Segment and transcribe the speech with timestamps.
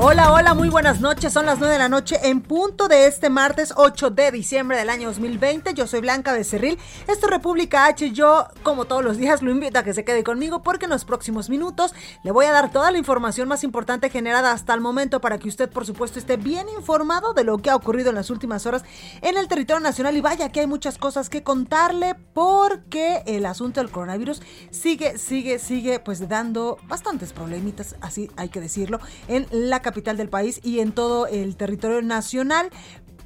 [0.00, 1.32] Hola, hola, muy buenas noches.
[1.32, 4.90] Son las 9 de la noche en punto de este martes 8 de diciembre del
[4.90, 5.74] año 2020.
[5.74, 6.78] Yo soy Blanca Becerril.
[7.08, 8.12] Esto es República H.
[8.12, 11.04] Yo, como todos los días, lo invito a que se quede conmigo porque en los
[11.04, 15.20] próximos minutos le voy a dar toda la información más importante generada hasta el momento
[15.20, 18.30] para que usted, por supuesto, esté bien informado de lo que ha ocurrido en las
[18.30, 18.84] últimas horas
[19.20, 20.16] en el territorio nacional.
[20.16, 25.58] Y vaya que hay muchas cosas que contarle porque el asunto del coronavirus sigue, sigue,
[25.58, 30.80] sigue, pues dando bastantes problemitas, así hay que decirlo, en la capital del país y
[30.80, 32.68] en todo el territorio nacional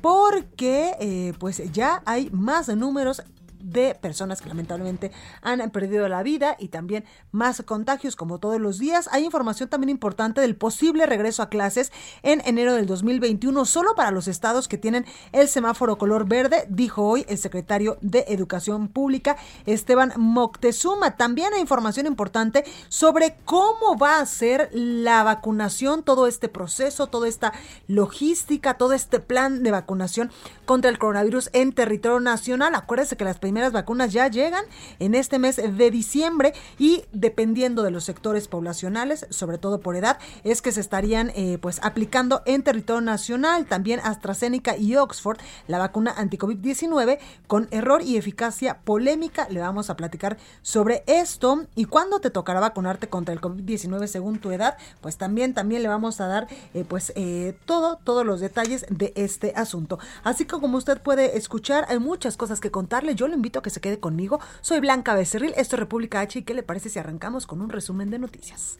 [0.00, 3.22] porque eh, pues ya hay más números
[3.62, 8.78] de personas que lamentablemente han perdido la vida y también más contagios como todos los
[8.78, 9.08] días.
[9.12, 14.10] Hay información también importante del posible regreso a clases en enero del 2021 solo para
[14.10, 19.36] los estados que tienen el semáforo color verde, dijo hoy el secretario de Educación Pública
[19.66, 21.16] Esteban Moctezuma.
[21.16, 27.28] También hay información importante sobre cómo va a ser la vacunación, todo este proceso, toda
[27.28, 27.52] esta
[27.86, 30.30] logística, todo este plan de vacunación
[30.64, 32.74] contra el coronavirus en territorio nacional.
[32.74, 34.64] Acuérdense que las primeras vacunas ya llegan
[34.98, 40.18] en este mes de diciembre y dependiendo de los sectores poblacionales, sobre todo por edad,
[40.42, 43.66] es que se estarían eh, pues aplicando en territorio nacional.
[43.66, 45.36] También AstraZeneca y Oxford,
[45.68, 49.46] la vacuna anti-COVID-19 con error y eficacia polémica.
[49.50, 54.38] Le vamos a platicar sobre esto y cuándo te tocará vacunarte contra el COVID-19 según
[54.38, 58.40] tu edad, pues también también le vamos a dar eh, pues eh, todo todos los
[58.40, 59.98] detalles de este asunto.
[60.24, 63.14] Así que como usted puede escuchar, hay muchas cosas que contarle.
[63.14, 64.38] Yo le invito a que se quede conmigo.
[64.60, 67.70] Soy Blanca Becerril, esto es República H y ¿qué le parece si arrancamos con un
[67.70, 68.78] resumen de noticias?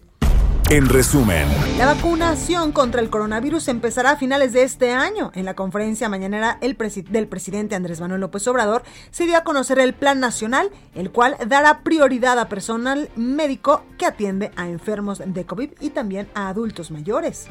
[0.72, 1.46] En resumen,
[1.76, 5.30] La vacunación contra el coronavirus empezará a finales de este año.
[5.34, 6.78] En la conferencia mañanera el
[7.10, 11.36] del presidente Andrés Manuel López Obrador se dio a conocer el plan nacional, el cual
[11.46, 16.90] dará prioridad a personal médico que atiende a enfermos de COVID y también a adultos
[16.90, 17.48] mayores.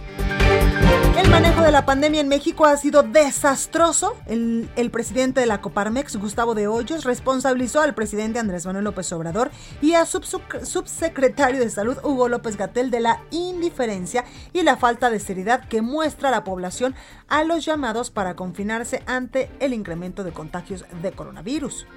[1.15, 4.15] El manejo de la pandemia en México ha sido desastroso.
[4.25, 9.51] El, presidente de la Coparmex, Gustavo de Hoyos, responsabilizó al presidente Andrés Manuel López Obrador
[9.81, 14.77] y a su subsec- subsecretario de Salud, Hugo López Gatel, de la indiferencia y la
[14.77, 16.95] falta de seriedad que muestra la población
[17.27, 21.87] a los llamados para confinarse ante el incremento de contagios de coronavirus.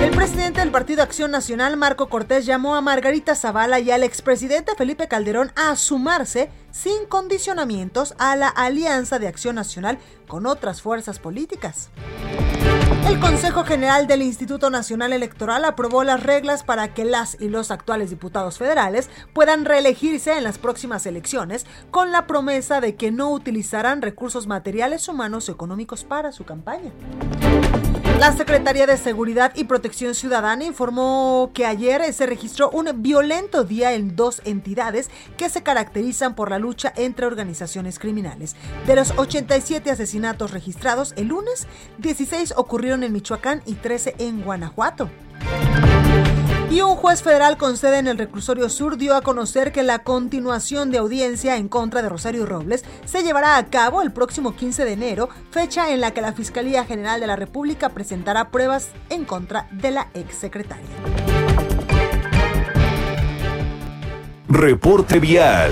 [0.00, 4.74] El presidente del Partido Acción Nacional, Marco Cortés, llamó a Margarita Zavala y al expresidente
[4.74, 11.18] Felipe Calderón a sumarse sin condicionamientos a la Alianza de Acción Nacional con otras fuerzas
[11.18, 11.90] políticas.
[13.06, 17.70] El Consejo General del Instituto Nacional Electoral aprobó las reglas para que las y los
[17.70, 23.30] actuales diputados federales puedan reelegirse en las próximas elecciones con la promesa de que no
[23.32, 26.92] utilizarán recursos materiales, humanos o económicos para su campaña.
[28.20, 33.94] La Secretaría de Seguridad y Protección Ciudadana informó que ayer se registró un violento día
[33.94, 35.08] en dos entidades
[35.38, 38.56] que se caracterizan por la lucha entre organizaciones criminales.
[38.86, 41.66] De los 87 asesinatos registrados el lunes,
[41.96, 45.08] 16 ocurrieron en Michoacán y 13 en Guanajuato.
[46.70, 50.04] Y un juez federal con sede en el reclusorio sur dio a conocer que la
[50.04, 54.84] continuación de audiencia en contra de Rosario Robles se llevará a cabo el próximo 15
[54.84, 59.24] de enero, fecha en la que la Fiscalía General de la República presentará pruebas en
[59.24, 60.86] contra de la exsecretaria.
[64.50, 65.70] reporte vial.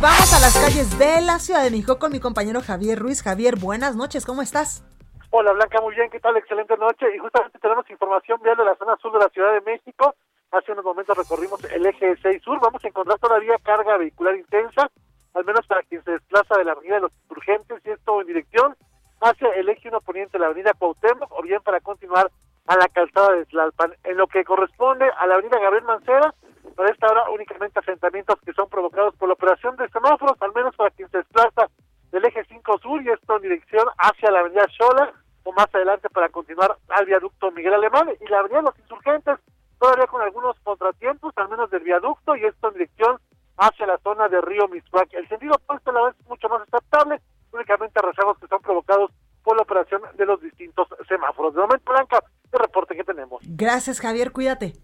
[0.00, 3.22] Vamos a las calles de la Ciudad de México con mi compañero Javier Ruiz.
[3.22, 4.82] Javier, buenas noches, ¿cómo estás?
[5.32, 6.36] Hola Blanca, muy bien, ¿qué tal?
[6.36, 7.06] Excelente noche.
[7.14, 10.16] Y justamente tenemos información vial de la zona sur de la Ciudad de México.
[10.50, 12.58] Hace unos momentos recorrimos el eje 6 sur.
[12.60, 14.90] Vamos a encontrar todavía carga vehicular intensa,
[15.34, 18.26] al menos para quien se desplaza de la avenida de los Insurgentes y esto en
[18.26, 18.74] dirección
[19.20, 22.28] hacia el eje 1 poniente de la avenida Cuauhtémoc o bien para continuar
[22.66, 23.94] a la calzada de Tlalpan.
[24.02, 26.34] En lo que corresponde a la avenida Gabriel Mancera,
[26.74, 30.74] para esta hora únicamente asentamientos que son provocados por la operación de semáforos, al menos
[30.74, 31.68] para quien se desplaza
[32.12, 35.12] del eje 5 sur y esto en dirección hacia la avenida Xola
[35.44, 39.38] o más adelante para continuar al viaducto Miguel Alemán y la avenida Los Insurgentes
[39.78, 43.18] todavía con algunos contratiempos, al menos del viaducto y esto en dirección
[43.56, 45.08] hacia la zona de Río Miscuac.
[45.12, 47.20] El sentido opuesto a la vez es mucho más estable,
[47.52, 49.10] únicamente rezagos que son provocados
[49.42, 51.54] por la operación de los distintos semáforos.
[51.54, 52.22] De momento, Blanca,
[52.52, 53.42] el reporte que tenemos.
[53.44, 54.74] Gracias, Javier, cuídate.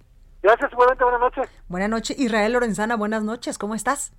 [0.42, 1.64] Gracias, igualmente, buenas noches.
[1.68, 4.12] Buenas noches, Israel Lorenzana, buenas noches, ¿cómo estás?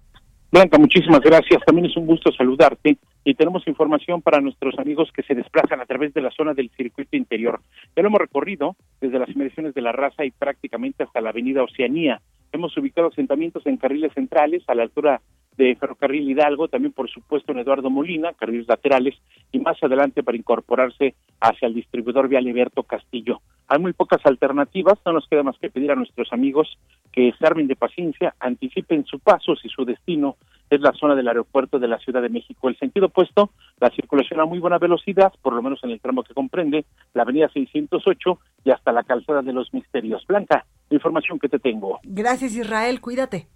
[0.57, 1.61] Blanca, muchísimas gracias.
[1.67, 5.85] También es un gusto saludarte y tenemos información para nuestros amigos que se desplazan a
[5.85, 7.61] través de la zona del circuito interior.
[7.95, 11.61] Ya lo hemos recorrido desde las inmediaciones de la raza y prácticamente hasta la avenida
[11.61, 12.21] Oceanía.
[12.51, 15.21] Hemos ubicado asentamientos en carriles centrales a la altura
[15.57, 19.13] de Ferrocarril Hidalgo, también por supuesto en Eduardo Molina, carriles laterales,
[19.51, 23.41] y más adelante para incorporarse hacia el distribuidor vial Alberto Castillo.
[23.67, 26.77] Hay muy pocas alternativas, no nos queda más que pedir a nuestros amigos
[27.11, 30.37] que se armen de paciencia, anticipen su paso si su destino
[30.69, 32.69] es la zona del aeropuerto de la Ciudad de México.
[32.69, 36.23] El sentido opuesto, la circulación a muy buena velocidad, por lo menos en el tramo
[36.23, 40.25] que comprende la avenida 608 y hasta la calzada de los misterios.
[40.27, 41.99] Blanca, la información que te tengo.
[42.03, 43.47] Gracias Israel, cuídate.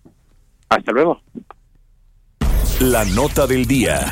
[0.69, 1.21] Hasta luego.
[2.81, 4.11] La nota del día.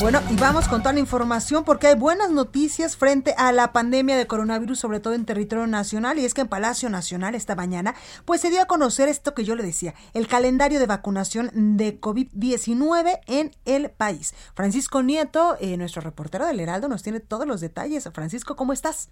[0.00, 4.16] Bueno, y vamos con toda la información porque hay buenas noticias frente a la pandemia
[4.16, 7.94] de coronavirus, sobre todo en territorio nacional, y es que en Palacio Nacional esta mañana,
[8.24, 12.00] pues se dio a conocer esto que yo le decía, el calendario de vacunación de
[12.00, 14.34] COVID-19 en el país.
[14.54, 18.08] Francisco Nieto, eh, nuestro reportero del Heraldo, nos tiene todos los detalles.
[18.14, 19.10] Francisco, ¿cómo estás?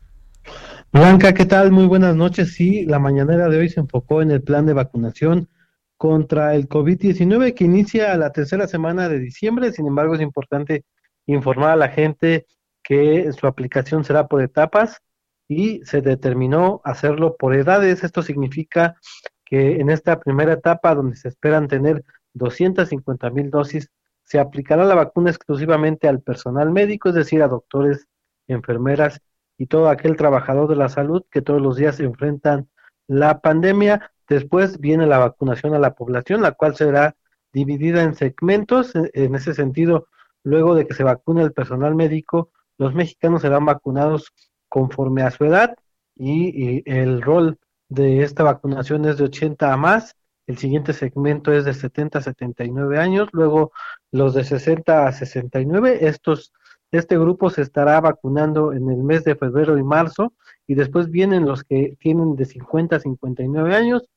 [0.91, 1.71] Blanca, ¿qué tal?
[1.71, 2.55] Muy buenas noches.
[2.55, 5.51] Sí, la mañanera de hoy se enfocó en el plan de vacunación
[5.97, 9.73] contra el COVID-19 que inicia la tercera semana de diciembre.
[9.73, 10.85] Sin embargo, es importante
[11.27, 12.47] informar a la gente
[12.83, 15.01] que su aplicación será por etapas
[15.49, 18.05] y se determinó hacerlo por edades.
[18.05, 18.97] Esto significa
[19.45, 22.05] que en esta primera etapa, donde se esperan tener
[22.35, 23.91] 250 mil dosis,
[24.25, 28.09] se aplicará la vacuna exclusivamente al personal médico, es decir, a doctores,
[28.49, 29.21] enfermeras
[29.57, 32.69] y todo aquel trabajador de la salud que todos los días enfrentan
[33.07, 34.13] la pandemia.
[34.29, 37.17] Después viene la vacunación a la población, la cual será
[37.53, 38.95] dividida en segmentos.
[38.95, 40.09] E, en ese sentido,
[40.43, 44.33] luego de que se vacune el personal médico, los mexicanos serán vacunados
[44.69, 45.77] conforme a su edad
[46.17, 47.59] y, el rol
[47.89, 50.17] de esta vacunación es de 80 a más.
[50.47, 53.73] El siguiente segmento es de 70 a 79 años, luego
[54.13, 56.07] los de 60 a 69.
[56.07, 56.53] Estos,
[56.91, 60.35] este grupo se estará vacunando en el mes de febrero y marzo
[60.67, 64.09] y después vienen los que tienen de 50 a 59 años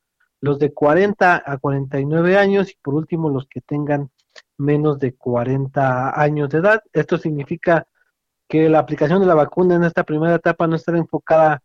[0.42, 4.10] los de 40 a 49 años y por último los que tengan
[4.58, 6.84] menos de 40 años de edad.
[6.94, 7.88] Esto significa
[8.48, 11.62] que la aplicación de la vacuna en esta primera etapa no estará enfocada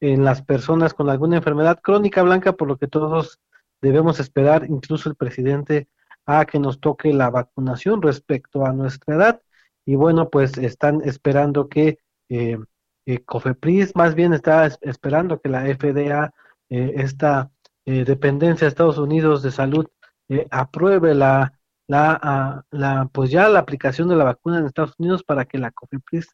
[0.00, 3.40] en las personas con alguna enfermedad crónica blanca, por lo que todos
[3.80, 5.88] debemos esperar, incluso el presidente,
[6.26, 9.42] a que nos toque la vacunación respecto a nuestra edad.
[9.84, 11.98] Y bueno, pues están esperando que
[12.28, 12.58] eh,
[13.06, 16.32] eh COFEPRIS, más bien está esperando que la FDA,
[16.68, 17.51] eh, esta
[17.86, 19.86] eh, dependencia de Estados Unidos de salud
[20.28, 21.52] eh, apruebe la,
[21.86, 25.58] la, ah, la, pues ya la aplicación de la vacuna en Estados Unidos para que
[25.58, 26.28] la COFEPRIS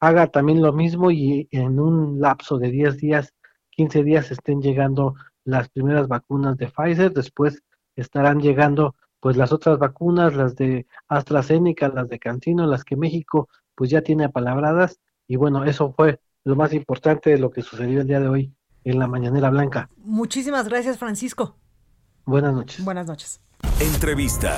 [0.00, 3.34] haga también lo mismo y en un lapso de 10 días,
[3.70, 5.14] 15 días estén llegando
[5.44, 7.62] las primeras vacunas de Pfizer, después
[7.94, 13.48] estarán llegando pues las otras vacunas, las de AstraZeneca, las de Cancino, las que México
[13.74, 15.00] pues ya tiene apalabradas.
[15.26, 18.54] Y bueno, eso fue lo más importante de lo que sucedió el día de hoy
[18.86, 19.90] en la Mañanera Blanca.
[19.98, 21.56] Muchísimas gracias, Francisco.
[22.24, 22.84] Buenas noches.
[22.84, 23.40] Buenas noches.
[23.80, 24.56] Entrevista.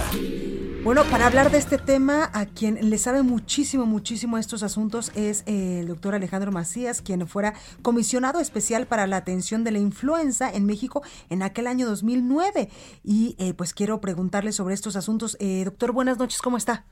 [0.84, 5.42] Bueno, para hablar de este tema, a quien le sabe muchísimo, muchísimo estos asuntos es
[5.46, 10.66] el doctor Alejandro Macías, quien fuera comisionado especial para la atención de la influenza en
[10.66, 12.68] México en aquel año 2009.
[13.02, 15.36] Y eh, pues quiero preguntarle sobre estos asuntos.
[15.40, 16.84] Eh, doctor, buenas noches, ¿cómo está?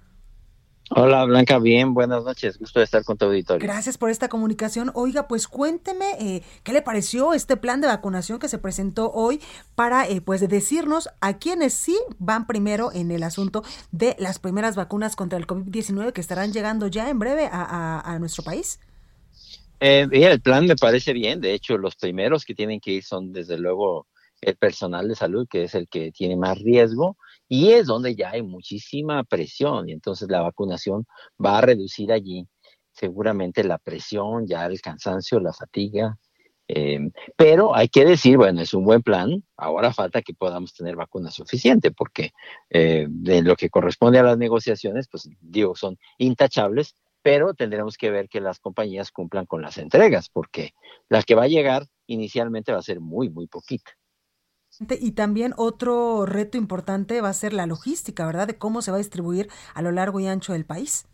[0.91, 3.67] Hola Blanca, bien, buenas noches, gusto de estar con tu auditorio.
[3.67, 4.93] Gracias por esta comunicación.
[4.95, 9.41] Oiga, pues cuénteme eh, qué le pareció este plan de vacunación que se presentó hoy
[9.75, 14.77] para eh, pues decirnos a quienes sí van primero en el asunto de las primeras
[14.77, 18.79] vacunas contra el COVID-19 que estarán llegando ya en breve a, nuestro país.
[19.81, 23.33] Eh, el plan me parece bien, de hecho los primeros que tienen que ir son
[23.33, 24.07] desde luego
[24.41, 27.17] el personal de salud, que es el que tiene más riesgo,
[27.49, 31.07] y es donde ya hay muchísima presión y entonces la vacunación
[31.45, 32.47] va a reducir allí
[32.93, 36.19] seguramente la presión, ya el cansancio, la fatiga.
[36.69, 40.97] Em, pero hay que decir, bueno, es un buen plan, ahora falta que podamos tener
[40.97, 42.33] vacuna suficiente, porque
[42.71, 48.11] eh, de lo que corresponde a las negociaciones, pues digo, son intachables, pero tendremos que
[48.11, 50.73] ver que las compañías cumplan con las entregas, porque
[51.09, 53.96] la que va a llegar inicialmente va a ser muy, muy poquita.
[54.79, 58.47] Y también otro reto importante va a ser la logística, ¿verdad?
[58.47, 61.07] De cómo se va a distribuir a lo largo y ancho del país.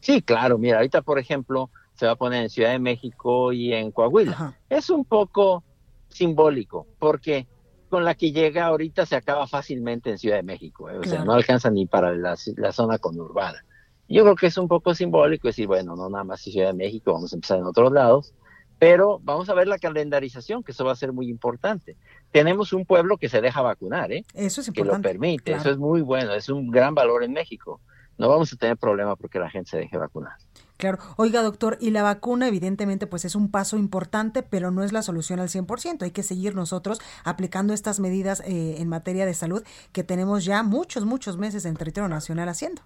[0.00, 0.58] Sí, claro.
[0.58, 4.54] Mira, ahorita, por ejemplo, se va a poner en Ciudad de México y en Coahuila.
[4.68, 5.64] Es un poco
[6.08, 7.46] simbólico, porque
[7.88, 10.98] con la que llega ahorita se acaba fácilmente en Ciudad de México, ¿eh?
[10.98, 13.64] o sea, no alcanza ni para la, la, zona conurbana.
[14.08, 17.12] Yo creo que es un poco simbólico decir, bueno, no nada más Ciudad de México,
[17.12, 18.34] vamos a empezar en otros lados,
[18.78, 21.96] pero vamos a ver la calendarización, que eso va a ser muy importante.
[22.30, 24.24] Tenemos un pueblo que se deja vacunar, ¿eh?
[24.34, 25.08] Eso es importante.
[25.08, 27.80] Que lo permite, eso es muy bueno, es un gran valor en México.
[28.18, 30.34] No vamos a tener problema porque la gente se deje vacunar.
[30.76, 30.98] Claro.
[31.16, 35.02] Oiga, doctor, y la vacuna evidentemente pues es un paso importante, pero no es la
[35.02, 36.02] solución al 100%.
[36.02, 40.62] Hay que seguir nosotros aplicando estas medidas eh, en materia de salud que tenemos ya
[40.62, 42.82] muchos, muchos meses en territorio nacional haciendo.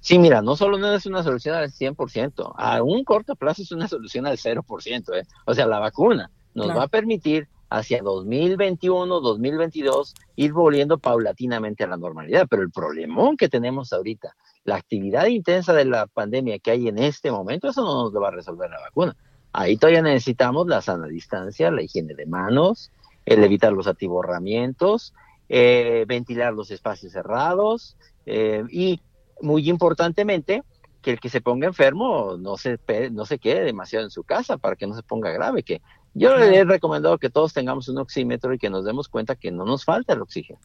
[0.00, 3.72] Sí, mira, no solo no es una solución al 100%, a un corto plazo es
[3.72, 5.14] una solución al 0%.
[5.16, 5.26] ¿eh?
[5.46, 11.88] O sea, la vacuna nos va a permitir hacia 2021, 2022 ir volviendo paulatinamente a
[11.88, 12.46] la normalidad.
[12.48, 16.98] Pero el problemón que tenemos ahorita, la actividad intensa de la pandemia que hay en
[16.98, 19.16] este momento, eso no nos lo va a resolver la vacuna.
[19.52, 22.90] Ahí todavía necesitamos la sana distancia, la higiene de manos,
[23.24, 25.14] el evitar los atiborramientos,
[25.48, 29.00] eh, ventilar los espacios cerrados eh, y
[29.40, 30.62] muy importantemente,
[31.02, 32.78] que el que se ponga enfermo no se,
[33.12, 35.80] no se quede demasiado en su casa para que no se ponga grave, que
[36.14, 39.50] yo le he recomendado que todos tengamos un oxímetro y que nos demos cuenta que
[39.50, 40.58] no nos falta el oxígeno.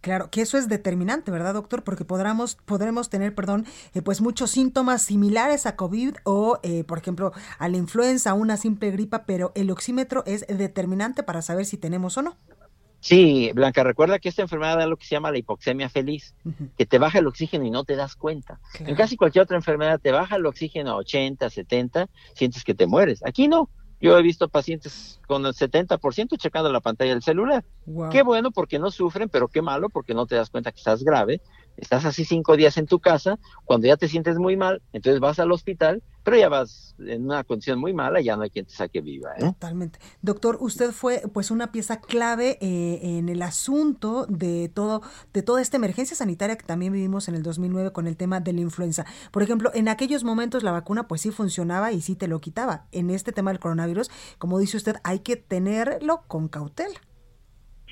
[0.00, 1.82] Claro, que eso es determinante, ¿verdad, doctor?
[1.82, 6.98] Porque podremos, podremos tener, perdón, eh, pues muchos síntomas similares a COVID o, eh, por
[6.98, 11.76] ejemplo, a la influenza, una simple gripa, pero el oxímetro es determinante para saber si
[11.76, 12.36] tenemos o no.
[13.06, 16.34] Sí, Blanca, recuerda que esta enfermedad da lo que se llama la hipoxemia feliz,
[16.76, 18.58] que te baja el oxígeno y no te das cuenta.
[18.80, 22.88] En casi cualquier otra enfermedad te baja el oxígeno a 80, 70, sientes que te
[22.88, 23.24] mueres.
[23.24, 23.70] Aquí no.
[24.00, 27.64] Yo he visto pacientes con el 70% checando la pantalla del celular.
[28.10, 31.04] Qué bueno porque no sufren, pero qué malo porque no te das cuenta que estás
[31.04, 31.40] grave.
[31.76, 35.38] Estás así cinco días en tu casa, cuando ya te sientes muy mal, entonces vas
[35.38, 38.74] al hospital pero ya vas en una condición muy mala, ya no hay quien te
[38.74, 39.30] saque viva.
[39.38, 39.42] ¿eh?
[39.42, 40.00] Totalmente.
[40.22, 45.02] Doctor, usted fue pues una pieza clave eh, en el asunto de todo,
[45.32, 48.52] de toda esta emergencia sanitaria que también vivimos en el 2009 con el tema de
[48.54, 49.06] la influenza.
[49.30, 52.86] Por ejemplo, en aquellos momentos la vacuna pues sí funcionaba y sí te lo quitaba.
[52.90, 57.00] En este tema del coronavirus, como dice usted, hay que tenerlo con cautela.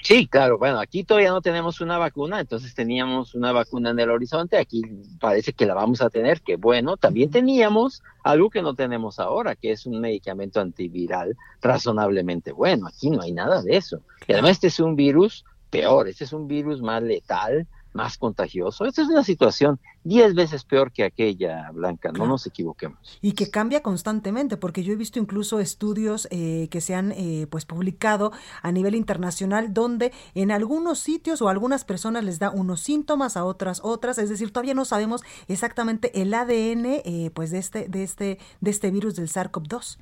[0.05, 4.11] Sí, claro, bueno, aquí todavía no tenemos una vacuna, entonces teníamos una vacuna en el
[4.11, 4.83] horizonte, aquí
[5.19, 9.57] parece que la vamos a tener, que bueno, también teníamos algo que no tenemos ahora,
[9.57, 14.03] que es un medicamento antiviral razonablemente bueno, aquí no hay nada de eso.
[14.29, 18.85] Y además este es un virus peor, este es un virus más letal, más contagioso.
[18.85, 23.19] Esta es una situación diez veces peor que aquella, Blanca, no nos equivoquemos.
[23.23, 27.47] Y que cambia constantemente, porque yo he visto incluso estudios eh, que se han eh,
[27.49, 28.33] pues publicado
[28.63, 33.45] a nivel internacional donde en algunos sitios o algunas personas les da unos síntomas, a
[33.45, 38.03] otras otras, es decir, todavía no sabemos exactamente el ADN eh, pues de este, de
[38.03, 39.99] este, de este virus del SARS-CoV-2.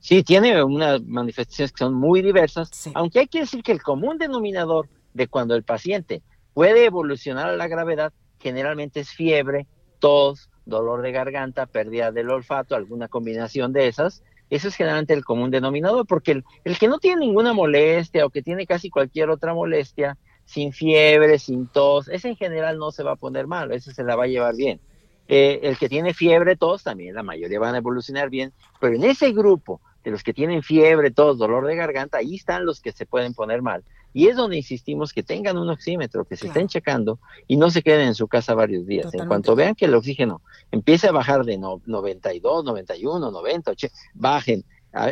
[0.00, 4.18] Sí, tiene unas manifestaciones que son muy diversas, aunque hay que decir que el común
[4.18, 6.22] denominador de cuando el paciente
[6.58, 9.68] puede evolucionar a la gravedad, generalmente es fiebre,
[10.00, 14.24] tos, dolor de garganta, pérdida del olfato, alguna combinación de esas.
[14.50, 18.42] Eso es generalmente el común denominador, porque el, que no tiene ninguna molestia o que
[18.42, 23.12] tiene casi cualquier otra molestia, sin fiebre, sin tos, ese en general no se va
[23.12, 24.80] a poner mal, ese se la va a llevar bien.
[25.28, 29.04] Eh, el que tiene fiebre, tos, también la mayoría van a evolucionar bien, pero en
[29.04, 32.92] ese grupo de los que tienen fiebre, tos, dolor de garganta, ahí están los que
[32.92, 33.84] se pueden poner mal.
[34.14, 37.82] Y es donde insistimos que tengan un oxímetro, que se estén checando y no se
[37.82, 39.12] queden en su casa varios días.
[39.12, 40.40] En cuanto vean que el oxígeno
[40.70, 44.64] empiece a bajar de 92, 91, 90, 80, bajen.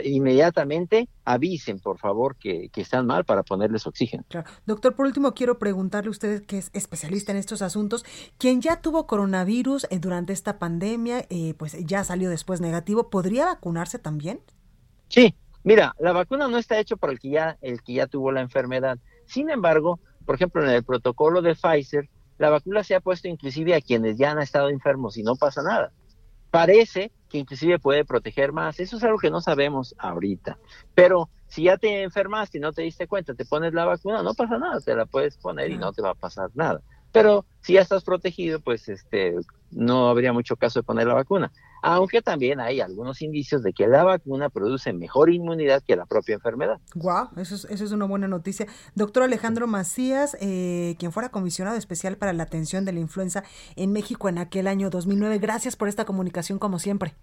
[0.03, 4.25] inmediatamente avisen, por favor, que, están mal para ponerles oxígeno.
[4.65, 8.05] Doctor, por último, quiero preguntarle a usted, que es especialista en estos asuntos,
[8.39, 13.45] quien ya tuvo coronavirus eh, durante esta pandemia, eh, pues ya salió después negativo, ¿podría
[13.45, 14.41] vacunarse también?
[15.09, 18.33] Sí, mira, la vacuna no está hecha para el que ya, el que ya tuvo
[18.33, 18.99] la enfermedad.
[19.27, 22.09] Sin embargo, por ejemplo, en el protocolo de Pfizer,
[22.39, 25.63] la vacuna se ha puesto inclusive a quienes ya han estado enfermos y no pasa
[25.63, 25.93] nada.
[26.51, 28.79] Parece que inclusive puede proteger más.
[28.81, 30.59] Eso es algo que no sabemos ahorita.
[30.95, 34.35] Pero si ya te enfermaste y no te diste cuenta, te pones la vacuna, no
[34.35, 36.81] pasa nada, te la puedes poner y no te va a pasar nada.
[37.13, 39.35] Pero si ya estás protegido, pues este
[39.71, 41.53] no habría mucho caso de poner la vacuna
[41.87, 46.35] aunque también hay algunos indicios de que la vacuna produce mejor inmunidad que la propia
[46.35, 46.81] enfermedad.
[46.97, 48.67] Guau, eso es, eso es una buena noticia.
[48.97, 53.45] Doctor Alejandro Macías, eh, quien fuera comisionado especial para la atención de la influenza
[53.77, 57.15] en México en aquel año 2009, gracias por esta comunicación como siempre.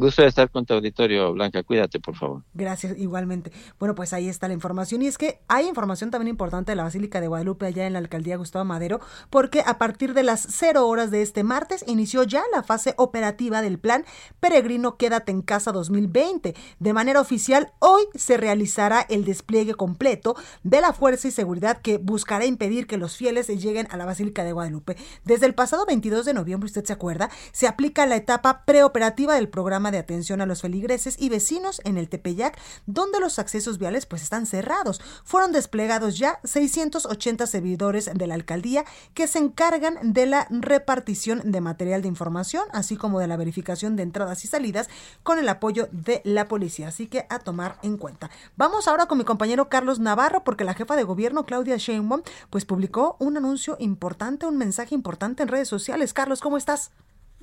[0.00, 1.62] Gusto de estar con tu auditorio, Blanca.
[1.62, 2.42] Cuídate, por favor.
[2.54, 3.52] Gracias, igualmente.
[3.78, 5.02] Bueno, pues ahí está la información.
[5.02, 7.98] Y es que hay información también importante de la Basílica de Guadalupe allá en la
[7.98, 12.42] alcaldía Gustavo Madero, porque a partir de las cero horas de este martes inició ya
[12.50, 14.06] la fase operativa del plan
[14.40, 16.54] Peregrino Quédate en Casa 2020.
[16.78, 21.98] De manera oficial, hoy se realizará el despliegue completo de la fuerza y seguridad que
[21.98, 24.96] buscará impedir que los fieles lleguen a la Basílica de Guadalupe.
[25.24, 29.50] Desde el pasado 22 de noviembre, usted se acuerda, se aplica la etapa preoperativa del
[29.50, 34.06] programa de atención a los feligreses y vecinos en el Tepeyac, donde los accesos viales
[34.06, 35.00] pues están cerrados.
[35.24, 41.60] Fueron desplegados ya 680 servidores de la alcaldía que se encargan de la repartición de
[41.60, 44.88] material de información, así como de la verificación de entradas y salidas
[45.22, 46.88] con el apoyo de la policía.
[46.88, 48.30] Así que a tomar en cuenta.
[48.56, 52.64] Vamos ahora con mi compañero Carlos Navarro, porque la jefa de gobierno Claudia Sheinbaum pues
[52.64, 56.12] publicó un anuncio importante, un mensaje importante en redes sociales.
[56.12, 56.90] Carlos, ¿cómo estás?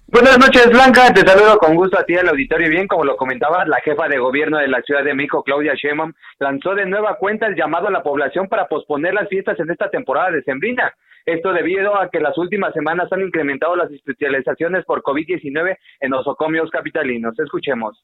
[0.10, 1.14] Buenas noches, Blanca.
[1.14, 2.70] Te saludo con gusto a ti al auditorio.
[2.70, 6.14] Bien, como lo comentaba, la jefa de gobierno de la Ciudad de México, Claudia Sheinbaum,
[6.40, 9.90] lanzó de nueva cuenta el llamado a la población para posponer las fiestas en esta
[9.90, 10.94] temporada de Sembrina.
[11.26, 16.70] Esto debido a que las últimas semanas han incrementado las hospitalizaciones por COVID-19 en nosocomios
[16.72, 17.38] capitalinos.
[17.38, 18.02] Escuchemos.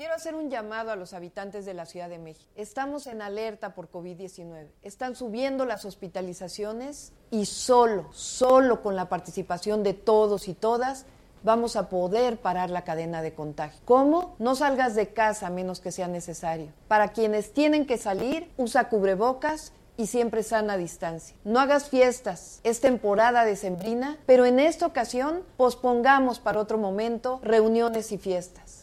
[0.00, 2.50] Quiero hacer un llamado a los habitantes de la Ciudad de México.
[2.56, 4.68] Estamos en alerta por COVID-19.
[4.80, 11.04] Están subiendo las hospitalizaciones y solo, solo con la participación de todos y todas
[11.42, 13.78] vamos a poder parar la cadena de contagio.
[13.84, 14.36] ¿Cómo?
[14.38, 16.68] No salgas de casa a menos que sea necesario.
[16.88, 21.36] Para quienes tienen que salir, usa cubrebocas y siempre sana distancia.
[21.44, 28.12] No hagas fiestas, es temporada decembrina, pero en esta ocasión pospongamos para otro momento reuniones
[28.12, 28.79] y fiestas.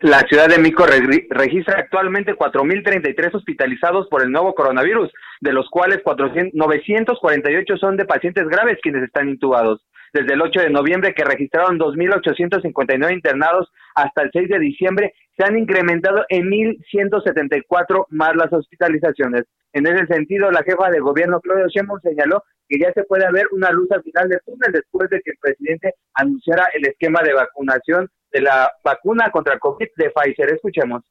[0.00, 0.84] La Ciudad de México
[1.30, 5.10] registra actualmente 4.033 hospitalizados por el nuevo coronavirus,
[5.40, 9.86] de los cuales 400, 948 son de pacientes graves quienes están intubados.
[10.12, 15.44] Desde el 8 de noviembre, que registraron 2.859 internados, hasta el 6 de diciembre, se
[15.44, 19.44] han incrementado en 1.174 más las hospitalizaciones.
[19.76, 23.44] En ese sentido, la jefa de gobierno, Claudia Sheinbaum, señaló que ya se puede ver
[23.52, 27.34] una luz al final del túnel después de que el presidente anunciara el esquema de
[27.34, 30.54] vacunación de la vacuna contra COVID de Pfizer.
[30.54, 31.02] Escuchemos.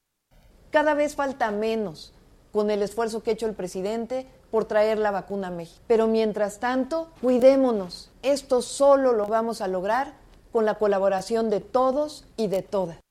[0.72, 2.12] Cada vez falta menos
[2.52, 5.84] con el esfuerzo que ha hecho el presidente por traer la vacuna a México.
[5.86, 8.12] Pero mientras tanto, cuidémonos.
[8.24, 10.14] Esto solo lo vamos a lograr
[10.52, 13.05] con la colaboración de todos y de todas.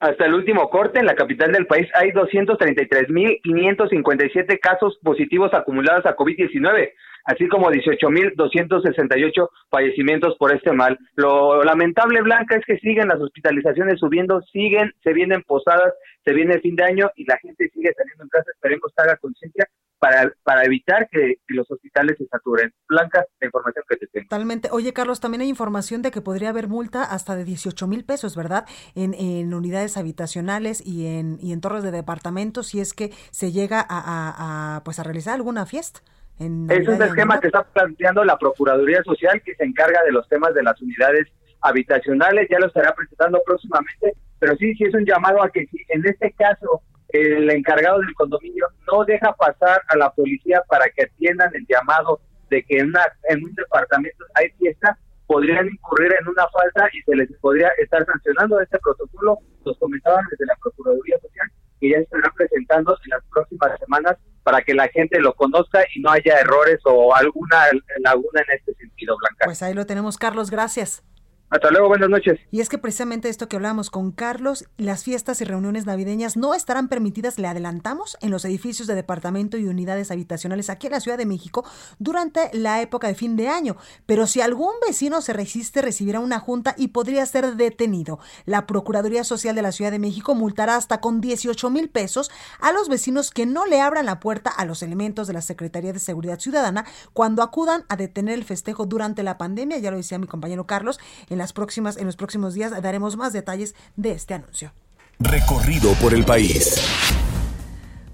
[0.00, 6.14] Hasta el último corte, en la capital del país hay 233.557 casos positivos acumulados a
[6.14, 6.92] COVID-19,
[7.24, 10.96] así como 18.268 fallecimientos por este mal.
[11.16, 15.92] Lo lamentable, Blanca, es que siguen las hospitalizaciones subiendo, siguen, se vienen posadas,
[16.24, 18.52] se viene el fin de año y la gente sigue saliendo en casa.
[18.54, 19.66] Esperemos que haga conciencia
[19.98, 22.72] para, para evitar que, los hospitales se saturen.
[22.88, 24.24] Blanca, la información que te tengo.
[24.24, 24.68] Totalmente.
[24.70, 28.36] Oye, Carlos, también hay información de que podría haber multa hasta de 18 mil pesos,
[28.36, 28.66] ¿verdad?
[28.94, 33.50] En, en, unidades habitacionales y en, y en torres de departamentos si es que se
[33.50, 36.00] llega a, a pues a realizar alguna fiesta
[36.38, 40.54] es un esquema que está planteando la Procuraduría Social que se encarga de los temas
[40.54, 41.26] de las unidades
[41.62, 45.78] habitacionales, ya lo estará presentando próximamente, pero sí, sí es un llamado a que si
[45.88, 51.04] en este caso el encargado del condominio no deja pasar a la policía para que
[51.04, 56.28] atiendan el llamado de que en, una, en un departamento hay fiesta, podrían incurrir en
[56.28, 61.18] una falta y se les podría estar sancionando este protocolo, los comentaban desde la Procuraduría
[61.20, 65.84] Social, que ya estará presentando en las próximas semanas para que la gente lo conozca
[65.94, 67.64] y no haya errores o alguna
[68.02, 69.44] laguna en este sentido, Blanca.
[69.44, 71.04] Pues ahí lo tenemos, Carlos, gracias.
[71.50, 72.38] Hasta luego, buenas noches.
[72.50, 76.52] Y es que precisamente esto que hablamos con Carlos, las fiestas y reuniones navideñas no
[76.52, 81.00] estarán permitidas, le adelantamos, en los edificios de departamento y unidades habitacionales aquí en la
[81.00, 81.64] Ciudad de México
[81.98, 83.78] durante la época de fin de año.
[84.04, 88.18] Pero si algún vecino se resiste, recibirá una junta y podría ser detenido.
[88.44, 92.30] La Procuraduría Social de la Ciudad de México multará hasta con 18 mil pesos
[92.60, 95.94] a los vecinos que no le abran la puerta a los elementos de la Secretaría
[95.94, 96.84] de Seguridad Ciudadana
[97.14, 99.78] cuando acudan a detener el festejo durante la pandemia.
[99.78, 101.00] Ya lo decía mi compañero Carlos.
[101.30, 104.72] En las próximas, en los próximos días daremos más detalles de este anuncio.
[105.20, 106.76] Recorrido por el país.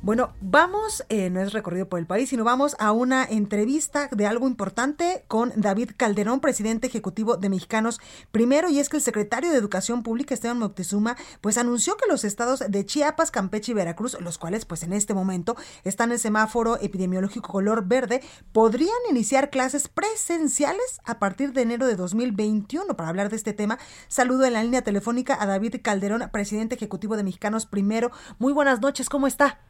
[0.04, 4.26] Bueno, vamos, eh, no es recorrido por el país, sino vamos a una entrevista de
[4.26, 9.50] algo importante con David Calderón, presidente ejecutivo de Mexicanos Primero, y es que el secretario
[9.50, 14.20] de Educación Pública, Esteban Moctezuma, pues anunció que los estados de Chiapas, Campeche y Veracruz,
[14.20, 18.20] los cuales pues en este momento están en semáforo epidemiológico color verde,
[18.52, 22.94] podrían iniciar clases presenciales a partir de enero de 2021.
[22.94, 27.16] Para hablar de este tema, saludo en la línea telefónica a David Calderón, presidente ejecutivo
[27.16, 28.10] de Mexicanos Primero.
[28.38, 29.60] Muy buenas noches, ¿cómo está?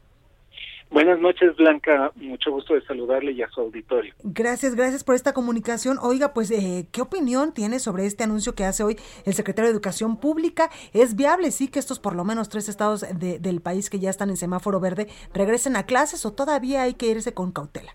[0.91, 2.13] Buenas noches, Blanca.
[2.15, 4.15] Mucho gusto de saludarle y a su auditorio.
[4.23, 5.99] Gracias, gracias por esta comunicación.
[6.01, 9.73] Oiga, pues, eh, ¿qué opinión tiene sobre este anuncio que hace hoy el secretario de
[9.73, 10.71] Educación Pública?
[10.93, 14.31] ¿Es viable, sí, que estos por lo menos tres estados del país que ya están
[14.31, 17.93] en semáforo verde regresen a clases o todavía hay que irse con cautela?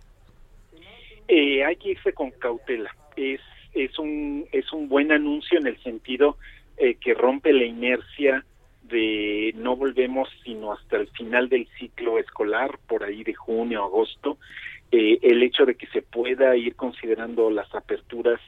[1.30, 2.94] Eh, hay que irse con cautela.
[3.16, 3.40] Es,
[3.74, 6.38] es, un, es un buen anuncio en el sentido
[6.78, 8.44] eh, que rompe la inercia
[8.90, 14.38] de no volvemos sino hasta el final del ciclo escolar, por ahí de junio, agosto,
[14.92, 18.40] eh, el hecho de que se pueda ir considerando las aperturas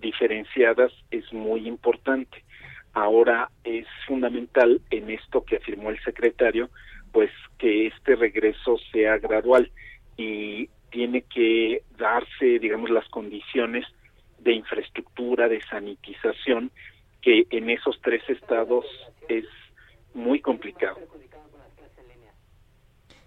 [0.00, 2.44] diferenciadas es muy importante.
[2.92, 6.70] Ahora es fundamental en esto que afirmó el secretario,
[7.12, 9.70] pues que este regreso sea gradual
[10.16, 13.84] y tiene que darse, digamos, las condiciones
[14.38, 16.70] de infraestructura, de sanitización,
[17.20, 18.84] que en esos tres estados
[19.28, 19.46] es
[20.14, 20.98] muy complicado.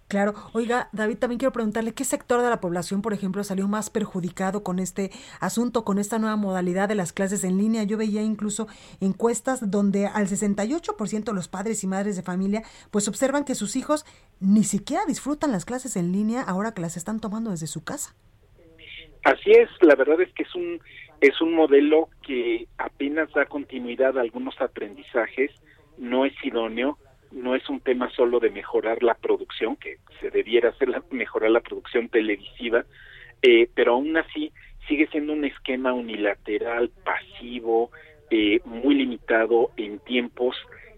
[0.07, 3.89] Claro, oiga, David, también quiero preguntarle qué sector de la población, por ejemplo, salió más
[3.89, 7.83] perjudicado con este asunto, con esta nueva modalidad de las clases en línea.
[7.83, 8.67] Yo veía incluso
[9.01, 13.75] encuestas donde al 68% de los padres y madres de familia pues observan que sus
[13.75, 14.05] hijos
[14.39, 18.15] ni siquiera disfrutan las clases en línea ahora que las están tomando desde su casa.
[19.25, 20.79] Así es, la verdad es que es un
[21.19, 25.51] es un modelo que apenas da continuidad a algunos aprendizajes
[25.97, 26.97] no es idóneo,
[27.31, 31.59] no es un tema solo de mejorar la producción, que se debiera hacer mejorar la
[31.59, 32.85] producción televisiva,
[33.41, 34.51] eh, pero aún así
[34.87, 37.91] sigue siendo un esquema unilateral, pasivo,
[38.29, 40.55] eh, muy limitado en tiempos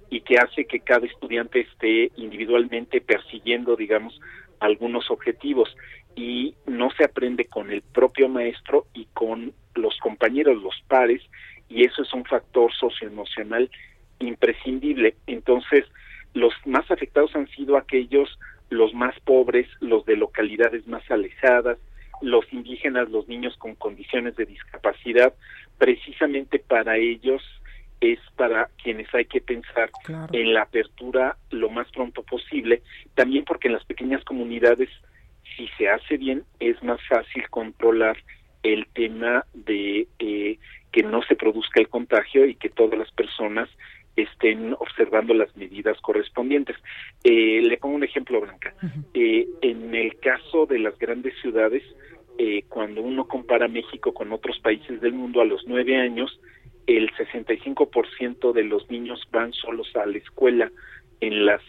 [0.10, 4.20] y que hace que cada estudiante esté individualmente persiguiendo, digamos,
[4.60, 5.76] algunos objetivos.
[6.16, 11.22] Y no se aprende con el propio maestro y con los compañeros, los pares,
[11.70, 13.70] y eso es un factor socioemocional
[14.20, 15.16] imprescindible.
[15.28, 15.86] Entonces,
[16.34, 18.38] los más afectados han sido aquellos,
[18.70, 21.78] los más pobres, los de localidades más alejadas,
[22.22, 25.34] los indígenas, los niños con condiciones de discapacidad.
[25.78, 27.42] Precisamente para ellos
[28.02, 29.90] es para quienes hay que pensar
[30.32, 32.82] en la apertura lo más pronto posible,
[33.16, 34.90] también porque en las pequeñas comunidades,
[35.58, 38.18] si se hace bien, es más fácil controlar
[38.64, 40.58] el tema de eh,
[40.92, 43.70] que no se produzca el contagio y que todas las personas
[44.24, 46.76] estén observando las medidas correspondientes.
[47.24, 48.74] Eh, le pongo un ejemplo, Blanca.
[49.14, 51.84] Eh, en el caso de las grandes ciudades,
[52.38, 56.40] eh, cuando uno compara México con otros países del mundo a los nueve años,
[56.88, 60.72] el 65% de los niños van solos a la escuela
[61.22, 61.62] en las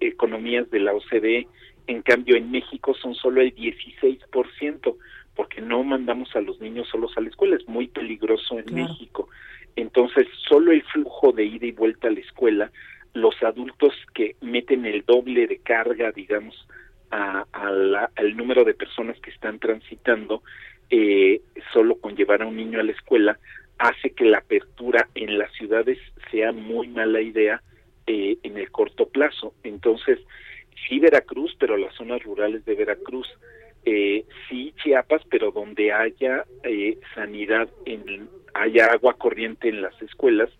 [0.00, 1.48] economías de la OCDE.
[1.86, 4.96] En cambio, en México son solo el 16%,
[5.34, 7.56] porque no mandamos a los niños solos a la escuela.
[7.56, 9.28] Es muy peligroso en México.
[9.76, 12.70] Entonces, solo el flujo de ida y vuelta a la escuela,
[13.12, 16.66] los adultos que meten el doble de carga, digamos,
[17.10, 20.42] a, al número de personas que están transitando,
[20.90, 21.40] eh,
[21.72, 23.38] solo con llevar a un niño a la escuela,
[23.78, 25.98] hace que la apertura en las ciudades
[26.30, 27.62] sea muy mala idea
[28.06, 29.54] eh, en el corto plazo.
[29.62, 30.18] Entonces,
[30.88, 33.28] sí Veracruz, pero las zonas rurales de Veracruz,
[33.86, 40.50] eh, sí Chiapas, pero donde haya eh, sanidad en, haya agua corriente en las escuelas,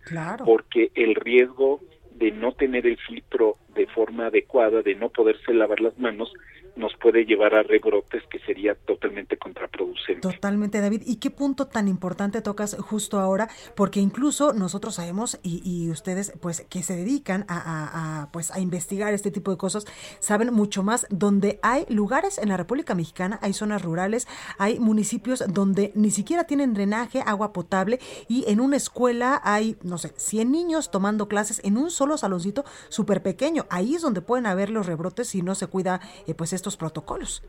[0.45, 1.81] porque el riesgo
[2.13, 6.33] de no tener el filtro de forma adecuada, de no poderse lavar las manos,
[6.77, 10.21] nos puede llevar a rebrotes que sería totalmente contraproducente.
[10.21, 11.03] Totalmente, David.
[11.07, 13.49] ¿Y qué punto tan importante tocas justo ahora?
[13.75, 19.31] Porque incluso nosotros sabemos y, ustedes, pues, que se dedican a, pues, a investigar este
[19.31, 19.87] tipo de cosas,
[20.21, 25.45] saben mucho más donde hay lugares en la República Mexicana, hay zonas rurales, hay municipios
[25.49, 30.51] donde ni siquiera tienen drenaje, agua potable y en una escuela hay, no sé, 100
[30.51, 33.67] niños tomando clases en un solo saloncito súper pequeño.
[33.71, 37.43] Ahí es donde pueden haber los rebrotes si no se cuida, eh, pues, esto protocolos.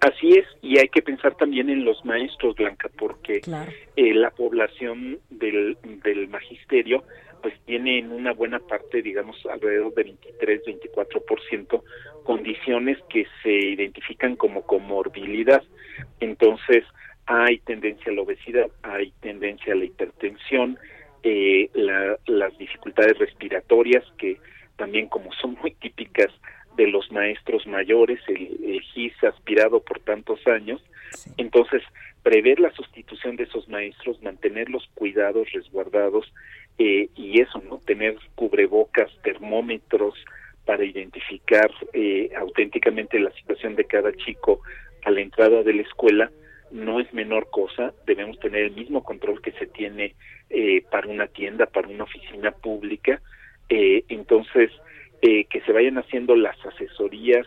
[0.00, 3.40] Así es, y hay que pensar también en los maestros, Blanca, porque
[3.96, 7.04] eh, la población del, del magisterio
[7.42, 11.82] pues tiene en una buena parte, digamos, alrededor de 23, 24%
[12.22, 15.62] condiciones que se identifican como comorbilidad.
[16.20, 16.84] Entonces,
[17.26, 20.78] hay tendencia a la obesidad, hay tendencia a la hipertensión,
[21.22, 21.68] eh,
[22.26, 24.38] las dificultades respiratorias que
[24.76, 26.28] también como son muy típicas
[26.76, 30.82] de los maestros mayores, el, GIS aspirado por tantos años.
[31.36, 31.82] Entonces,
[32.22, 36.32] prever la sustitución de esos maestros, mantenerlos cuidados, resguardados,
[36.78, 37.78] eh, y eso, ¿no?
[37.78, 40.14] Tener cubrebocas, termómetros
[40.64, 44.60] para identificar eh, auténticamente la situación de cada chico
[45.04, 46.30] a la entrada de la escuela,
[46.72, 50.14] no es menor cosa, debemos tener el mismo control que se tiene
[50.50, 53.20] eh, para una tienda, para una oficina pública,
[53.68, 54.70] entonces
[55.26, 57.46] eh, que se vayan haciendo las asesorías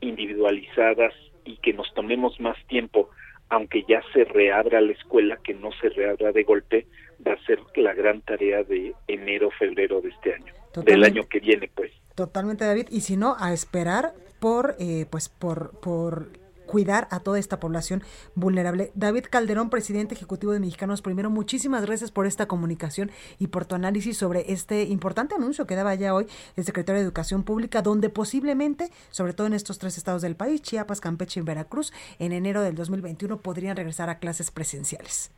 [0.00, 1.12] individualizadas
[1.44, 3.10] y que nos tomemos más tiempo,
[3.48, 6.86] aunque ya se reabra la escuela, que no se reabra de golpe,
[7.26, 10.54] va a ser la gran tarea de enero, febrero de este año,
[10.84, 11.90] del año que viene, pues.
[12.14, 12.86] Totalmente, David.
[12.88, 16.28] Y si no, a esperar por, eh, pues, por, por
[16.68, 18.02] cuidar a toda esta población
[18.36, 18.92] vulnerable.
[18.94, 23.74] David Calderón, presidente ejecutivo de Mexicanos Primero, muchísimas gracias por esta comunicación y por tu
[23.74, 26.26] análisis sobre este importante anuncio que daba ya hoy
[26.56, 30.62] el secretario de Educación Pública, donde posiblemente, sobre todo en estos tres estados del país,
[30.62, 35.32] Chiapas, Campeche y Veracruz, en enero del 2021 podrían regresar a clases presenciales.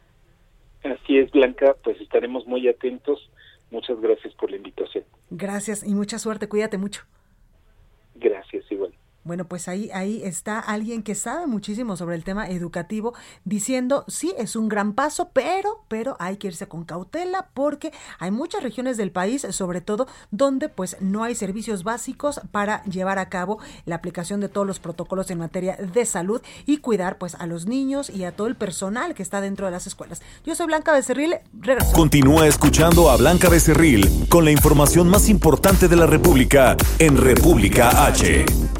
[0.82, 3.30] Así es, Blanca, pues estaremos muy atentos.
[3.70, 5.04] Muchas gracias por la invitación.
[5.30, 7.02] Gracias y mucha suerte, cuídate mucho.
[8.16, 8.69] Gracias.
[9.30, 13.14] Bueno, pues ahí, ahí está alguien que sabe muchísimo sobre el tema educativo
[13.44, 18.32] diciendo, sí, es un gran paso, pero, pero hay que irse con cautela porque hay
[18.32, 23.28] muchas regiones del país, sobre todo, donde pues no hay servicios básicos para llevar a
[23.28, 27.46] cabo la aplicación de todos los protocolos en materia de salud y cuidar pues a
[27.46, 30.22] los niños y a todo el personal que está dentro de las escuelas.
[30.44, 31.92] Yo soy Blanca Becerril, regreso.
[31.92, 38.06] Continúa escuchando a Blanca Becerril con la información más importante de la República en República
[38.06, 38.79] H.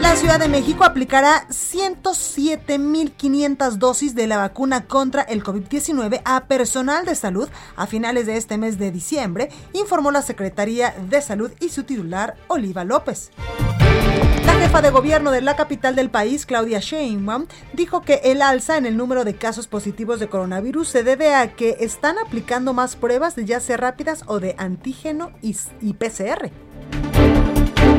[0.00, 7.04] La Ciudad de México aplicará 107.500 dosis de la vacuna contra el COVID-19 a personal
[7.04, 11.70] de salud a finales de este mes de diciembre, informó la Secretaría de Salud y
[11.70, 13.32] su titular, Oliva López.
[14.58, 18.86] Jefa de gobierno de la capital del país, Claudia Sheinbaum, dijo que el alza en
[18.86, 23.36] el número de casos positivos de coronavirus se debe a que están aplicando más pruebas
[23.36, 26.50] de ya sea rápidas o de antígeno y, y PCR.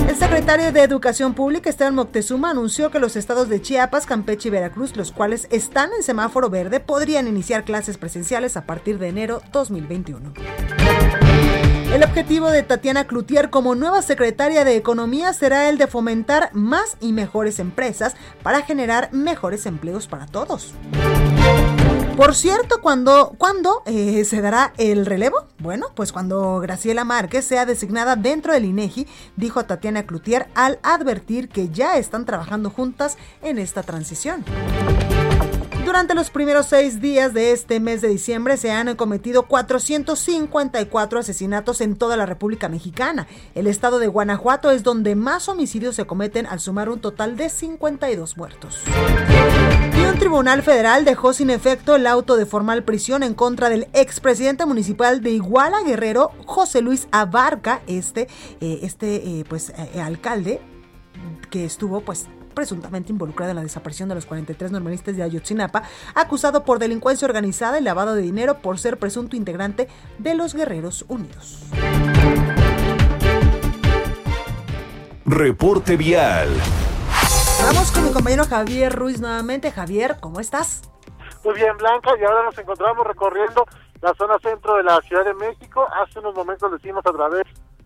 [0.10, 4.52] El secretario de Educación Pública, Esteban Moctezuma, anunció que los estados de Chiapas, Campeche y
[4.52, 9.42] Veracruz, los cuales están en semáforo verde, podrían iniciar clases presenciales a partir de enero
[9.54, 10.34] 2021.
[12.00, 16.96] El objetivo de Tatiana Cloutier como nueva secretaria de Economía será el de fomentar más
[17.02, 20.74] y mejores empresas para generar mejores empleos para todos.
[22.16, 25.50] Por cierto, ¿cuándo, ¿cuándo eh, se dará el relevo?
[25.58, 31.50] Bueno, pues cuando Graciela Márquez sea designada dentro del INEGI, dijo Tatiana Cloutier al advertir
[31.50, 34.46] que ya están trabajando juntas en esta transición.
[35.90, 41.82] Durante los primeros seis días de este mes de diciembre se han cometido 454 asesinatos
[41.82, 43.26] en toda la República Mexicana.
[43.56, 47.50] El estado de Guanajuato es donde más homicidios se cometen al sumar un total de
[47.50, 48.84] 52 muertos.
[49.98, 53.88] Y un tribunal federal dejó sin efecto el auto de formal prisión en contra del
[53.94, 58.28] expresidente municipal de Iguala Guerrero, José Luis Abarca, este,
[58.62, 60.62] eh, este eh, pues, eh, alcalde
[61.50, 62.28] que estuvo pues
[62.60, 67.80] presuntamente involucrado en la desaparición de los 43 normalistas de Ayotzinapa, acusado por delincuencia organizada
[67.80, 71.64] y lavado de dinero por ser presunto integrante de los Guerreros Unidos.
[75.26, 76.50] reporte vial.
[77.64, 79.72] Vamos con mi compañero Javier Ruiz nuevamente.
[79.72, 80.82] Javier, ¿cómo estás?
[81.46, 83.64] Muy bien, Blanca, y ahora nos encontramos recorriendo
[84.02, 85.88] la zona centro de la Ciudad de México.
[86.04, 87.44] Hace unos momentos lo hicimos a través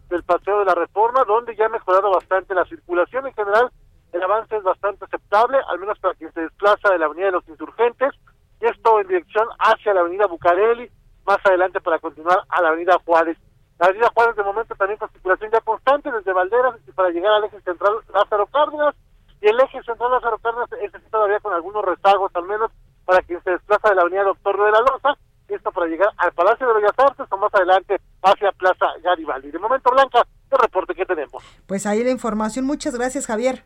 [0.09, 3.71] del Paseo de la Reforma, donde ya ha mejorado bastante la circulación en general.
[4.13, 7.31] El avance es bastante aceptable, al menos para quien se desplaza de la Avenida de
[7.33, 8.13] los Insurgentes,
[8.61, 10.89] y esto en dirección hacia la Avenida Bucareli,
[11.25, 13.37] más adelante para continuar a la Avenida Juárez.
[13.79, 17.33] La Avenida Juárez de momento también con circulación ya constante desde Valderas y para llegar
[17.33, 18.95] al eje central Lázaro Cárdenas,
[19.41, 22.71] y el eje central Lázaro Cárdenas es todavía con algunos rezagos, al menos
[23.05, 26.31] para quien se desplaza de la Avenida Doctor de la Loza, esto para llegar al
[26.33, 29.51] Palacio de Bellas Artes o más adelante hacia Plaza Garibaldi.
[29.51, 31.43] De momento, Blanca, el reporte que tenemos.
[31.67, 32.65] Pues ahí la información.
[32.65, 33.63] Muchas gracias, Javier.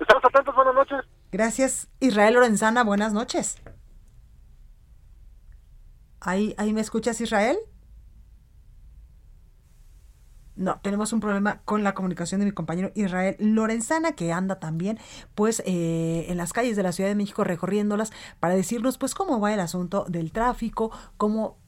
[0.00, 0.98] Estamos atentos, buenas noches.
[1.32, 3.56] Gracias, Israel Lorenzana, buenas noches.
[6.20, 7.58] ¿Ahí, ahí me escuchas, Israel?
[10.56, 14.98] No, tenemos un problema con la comunicación de mi compañero Israel Lorenzana, que anda también,
[15.36, 19.38] pues, eh, en las calles de la Ciudad de México recorriéndolas para decirnos, pues, cómo
[19.38, 21.58] va el asunto del tráfico, cómo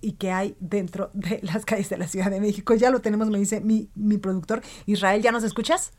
[0.00, 2.74] y qué hay dentro de las calles de la Ciudad de México.
[2.74, 4.62] Ya lo tenemos, me dice mi, mi productor.
[4.86, 5.92] Israel, ¿ya nos escuchas?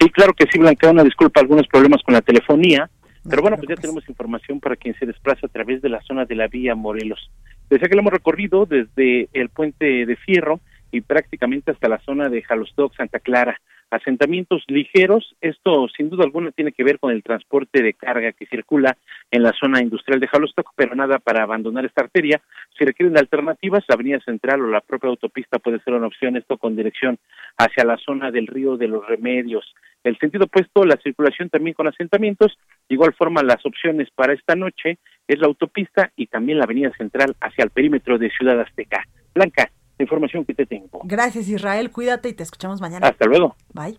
[0.00, 2.88] Sí, claro que sí, Blanca, una disculpa, algunos problemas con la telefonía,
[3.28, 6.24] pero bueno, pues ya tenemos información para quien se desplaza a través de la zona
[6.24, 7.30] de la vía Morelos.
[7.68, 10.60] Desde que lo hemos recorrido desde el puente de Fierro
[10.90, 13.60] y prácticamente hasta la zona de Jalostoc, Santa Clara.
[13.90, 15.34] Asentamientos ligeros.
[15.40, 18.96] Esto sin duda alguna tiene que ver con el transporte de carga que circula
[19.30, 22.40] en la zona industrial de Jalostoc, pero nada para abandonar esta arteria.
[22.76, 26.58] Si requieren alternativas, la avenida central o la propia autopista puede ser una opción, esto
[26.58, 27.18] con dirección
[27.56, 29.74] hacia la zona del río de los Remedios.
[30.04, 32.56] El sentido opuesto, la circulación también con asentamientos,
[32.88, 36.92] de igual forma las opciones para esta noche es la autopista y también la avenida
[36.96, 39.04] central hacia el perímetro de Ciudad Azteca.
[39.34, 41.00] Blanca, la información que te tengo.
[41.04, 43.08] Gracias Israel, cuídate y te escuchamos mañana.
[43.08, 43.56] Hasta luego.
[43.72, 43.98] Bye.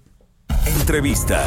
[0.79, 1.45] Entrevista.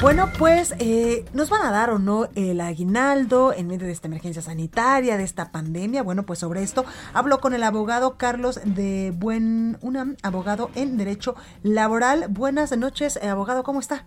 [0.00, 4.08] Bueno, pues eh, nos van a dar o no el aguinaldo en medio de esta
[4.08, 6.02] emergencia sanitaria, de esta pandemia.
[6.02, 11.34] Bueno, pues sobre esto hablo con el abogado Carlos de Buen, un abogado en Derecho
[11.62, 12.26] Laboral.
[12.30, 14.06] Buenas noches, eh, abogado, ¿cómo está?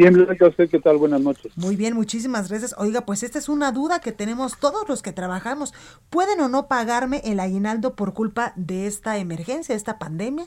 [0.00, 0.96] Bien, Blanca, ¿usted qué tal?
[0.96, 1.52] Buenas noches.
[1.58, 2.74] Muy bien, muchísimas gracias.
[2.78, 5.74] Oiga, pues esta es una duda que tenemos todos los que trabajamos.
[6.08, 10.46] ¿Pueden o no pagarme el aguinaldo por culpa de esta emergencia, esta pandemia?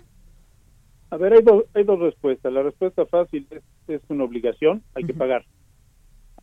[1.12, 2.52] A ver, hay, dos hay dos respuestas.
[2.52, 5.46] La respuesta fácil es, es una obligación, hay que pagar.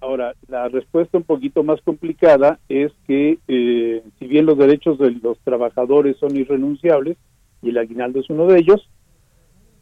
[0.00, 5.10] Ahora, la respuesta un poquito más complicada es que eh, si bien los derechos de
[5.10, 7.18] los trabajadores son irrenunciables,
[7.60, 8.88] y el aguinaldo es uno de ellos,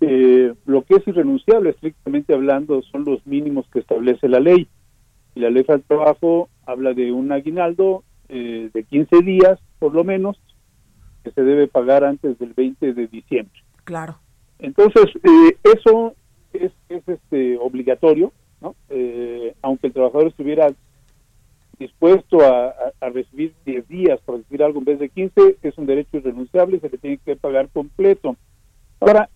[0.00, 4.68] eh, lo que es irrenunciable, estrictamente hablando, son los mínimos que establece la ley.
[5.34, 10.04] Y la ley del trabajo habla de un aguinaldo eh, de 15 días, por lo
[10.04, 10.40] menos,
[11.24, 13.60] que se debe pagar antes del 20 de diciembre.
[13.84, 14.18] Claro.
[14.58, 16.14] Entonces, eh, eso
[16.52, 18.74] es, es este, obligatorio, ¿no?
[18.90, 20.68] Eh, aunque el trabajador estuviera
[21.78, 25.78] dispuesto a, a- a recibir 10 días, por decir algo, en vez de 15, es
[25.78, 28.36] un derecho irrenunciable, se le tiene que pagar completo.
[29.00, 29.28] Ahora,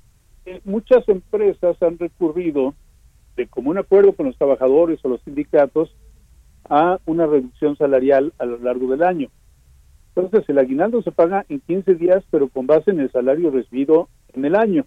[0.45, 2.75] eh, muchas empresas han recurrido
[3.37, 5.95] de común acuerdo con los trabajadores o los sindicatos
[6.69, 9.29] a una reducción salarial a lo largo del año.
[10.15, 14.09] Entonces, el aguinaldo se paga en 15 días, pero con base en el salario recibido
[14.35, 14.85] en el año.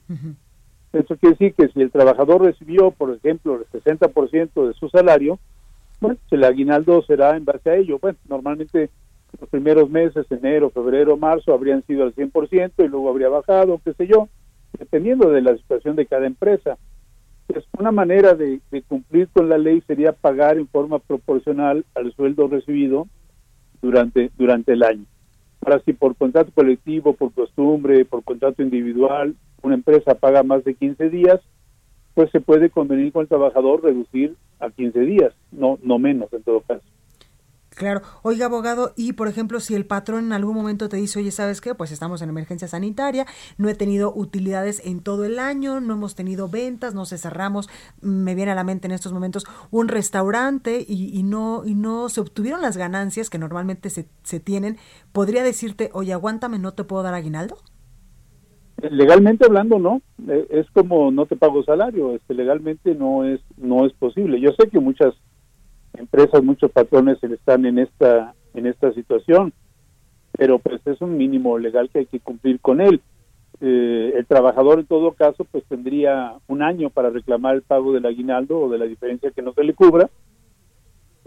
[0.94, 5.40] Eso quiere decir que si el trabajador recibió, por ejemplo, el 60% de su salario,
[6.00, 7.98] bueno, el aguinaldo será en base a ello.
[8.00, 8.90] Bueno, normalmente
[9.40, 13.94] los primeros meses, enero, febrero, marzo, habrían sido al 100% y luego habría bajado, qué
[13.94, 14.30] sé yo,
[14.78, 16.78] dependiendo de la situación de cada empresa.
[17.48, 22.48] Pues una manera de, cumplir con la ley sería pagar en forma proporcional al sueldo
[22.48, 23.08] recibido
[23.82, 25.06] durante, durante el año.
[25.62, 30.76] Ahora, si por contrato colectivo, por costumbre, por contrato individual, una empresa paga más de
[30.76, 31.40] 15 días,
[32.14, 36.44] pues se puede convenir con el trabajador reducir a 15 días, no, no menos en
[36.44, 36.95] todo caso.
[37.76, 38.02] Claro.
[38.24, 41.60] Oiga, abogado, y por ejemplo, si el patrón en algún momento te dice, oye, ¿sabes
[41.60, 41.76] qué?
[41.76, 43.26] Pues estamos en emergencia sanitaria,
[43.58, 47.70] no he tenido utilidades en todo el año, no hemos tenido ventas, no se cerramos,
[48.02, 52.22] me viene a la mente en estos momentos un restaurante y, no y no se
[52.22, 54.78] obtuvieron las ganancias que normalmente se, se tienen,
[55.12, 57.58] ¿podría decirte, oye, aguántame, no te puedo dar aguinaldo?
[58.90, 60.02] Legalmente hablando, no.
[60.28, 62.16] Eh, Es como no te pago salario.
[62.16, 64.40] Este, legalmente no es no es posible.
[64.40, 65.14] Yo sé que muchas
[66.00, 69.54] empresas, muchos patrones están en esta en esta situación,
[70.32, 73.02] pero pues es un mínimo legal que hay que cumplir con él.
[73.62, 78.06] Eh, el trabajador en todo caso pues tendría un año para reclamar el pago del
[78.06, 80.10] aguinaldo o de la diferencia que no se le cubra.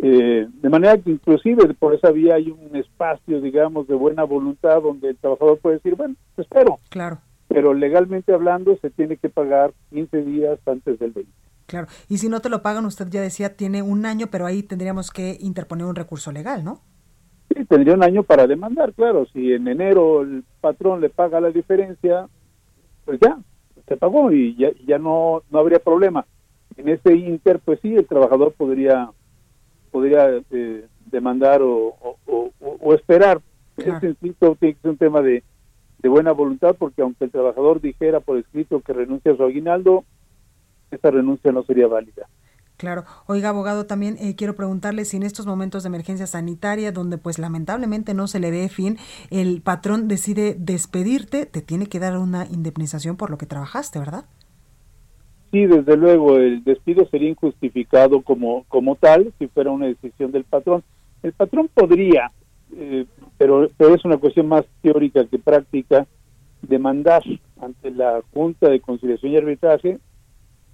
[0.00, 4.80] Eh, de manera que inclusive por esa vía hay un espacio, digamos, de buena voluntad
[4.80, 6.76] donde el trabajador puede decir, bueno, te espero.
[6.88, 7.18] Claro.
[7.48, 11.32] Pero legalmente hablando se tiene que pagar 15 días antes del 20.
[11.68, 11.86] Claro.
[12.08, 15.10] Y si no te lo pagan, usted ya decía, tiene un año, pero ahí tendríamos
[15.10, 16.80] que interponer un recurso legal, ¿no?
[17.54, 19.26] Sí, tendría un año para demandar, claro.
[19.32, 22.26] Si en enero el patrón le paga la diferencia,
[23.04, 23.38] pues ya,
[23.86, 26.26] se pagó y ya, ya no, no habría problema.
[26.78, 29.10] En ese inter, pues sí, el trabajador podría
[29.90, 33.40] podría eh, demandar o, o, o- o esperar.
[33.76, 33.94] Claro.
[33.94, 35.42] Este insisto, tiene que ser un tema de,
[35.98, 40.04] de buena voluntad, porque aunque el trabajador dijera por escrito que renuncia a su aguinaldo,
[40.90, 42.26] esa renuncia no sería válida.
[42.78, 43.04] Claro.
[43.26, 47.40] Oiga, abogado, también eh, quiero preguntarle si en estos momentos de emergencia sanitaria, donde pues
[47.40, 48.98] lamentablemente no se le ve fin,
[49.30, 54.26] el patrón decide despedirte, te tiene que dar una indemnización por lo que trabajaste, ¿verdad?
[55.50, 60.44] Sí, desde luego, el despido sería injustificado como, como tal si fuera una decisión del
[60.44, 60.84] patrón.
[61.24, 62.30] El patrón podría,
[62.76, 63.06] eh,
[63.38, 66.06] pero, pero es una cuestión más teórica que práctica,
[66.62, 67.24] demandar
[67.60, 69.98] ante la Junta de Conciliación y Arbitraje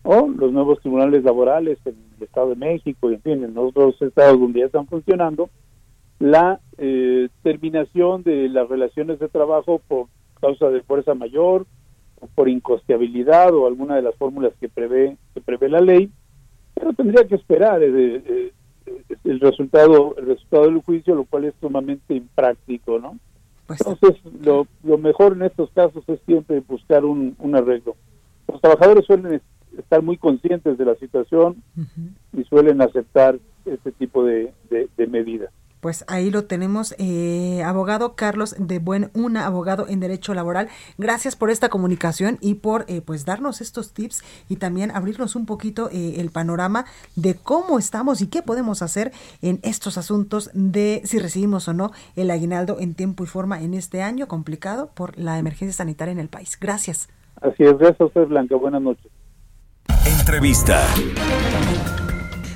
[0.05, 4.01] o los nuevos tribunales laborales en el Estado de México y en fin, en otros
[4.01, 5.51] estados donde ya están funcionando,
[6.21, 10.07] la eh, terminación de las relaciones de trabajo por
[10.41, 11.67] causa de fuerza mayor,
[12.21, 16.11] o por incosteabilidad o alguna de las fórmulas que prevé que prevé la ley,
[16.75, 18.53] pero tendría que esperar eh, eh,
[18.87, 23.19] eh, el resultado el resultado del juicio, lo cual es sumamente impráctico, ¿no?
[23.67, 27.97] Pues Entonces, lo, lo mejor en estos casos es siempre buscar un, un arreglo.
[28.47, 29.41] los trabajadores suelen
[29.79, 31.63] estar muy conscientes de la situación
[32.33, 35.51] y suelen aceptar este tipo de, de medidas.
[35.85, 40.69] Pues ahí lo tenemos, eh, abogado Carlos de Buen Una, abogado en Derecho Laboral.
[40.97, 45.45] Gracias por esta comunicación y por eh, pues darnos estos tips y también abrirnos un
[45.45, 49.13] poquito eh, el panorama de cómo estamos y qué podemos hacer
[49.43, 53.75] en estos asuntos de si recibimos o no el aguinaldo en tiempo y forma en
[53.75, 56.57] este año complicado por la emergencia sanitaria en el país.
[56.59, 57.11] Gracias.
[57.43, 58.57] Así es, gracias a usted Blanca.
[58.57, 59.13] Buenas noches.
[60.05, 60.87] Entrevista.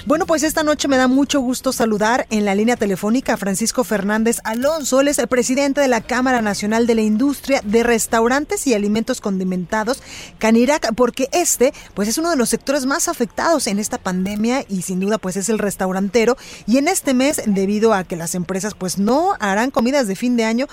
[0.04, 3.84] Bueno, pues esta noche me da mucho gusto saludar en la línea telefónica a Francisco
[3.84, 8.72] Fernández Alonso, es el presidente de la Cámara Nacional de la Industria de Restaurantes y
[8.72, 10.02] Alimentos Condimentados,
[10.38, 14.82] Canirac, porque este pues es uno de los sectores más afectados en esta pandemia y
[14.82, 18.74] sin duda pues es el restaurantero y en este mes debido a que las empresas
[18.74, 20.68] pues no harán comidas de fin de año,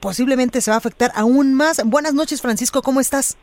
[0.00, 1.82] posiblemente se va a afectar aún más.
[1.84, 3.36] Buenas noches, Francisco, ¿cómo estás?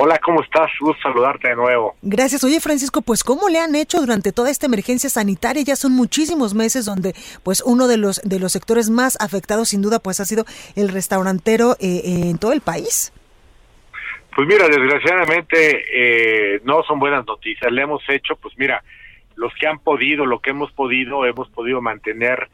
[0.00, 0.70] Hola, ¿cómo estás?
[0.78, 1.96] Gusto saludarte de nuevo.
[2.02, 2.44] Gracias.
[2.44, 5.64] Oye, Francisco, pues ¿cómo le han hecho durante toda esta emergencia sanitaria?
[5.64, 9.82] Ya son muchísimos meses donde pues uno de los de los sectores más afectados sin
[9.82, 10.44] duda pues ha sido
[10.76, 13.12] el restaurantero eh, eh, en todo el país.
[14.36, 17.72] Pues mira, desgraciadamente eh, no son buenas noticias.
[17.72, 18.84] Le hemos hecho, pues mira,
[19.34, 22.48] los que han podido, lo que hemos podido, hemos podido mantener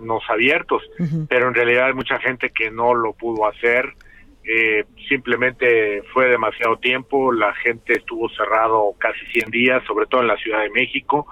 [0.00, 0.82] nos abiertos,
[1.26, 3.94] pero en realidad hay mucha gente que no lo pudo hacer
[4.50, 10.28] eh, simplemente fue demasiado tiempo, la gente estuvo cerrado casi 100 días, sobre todo en
[10.28, 11.26] la Ciudad de México,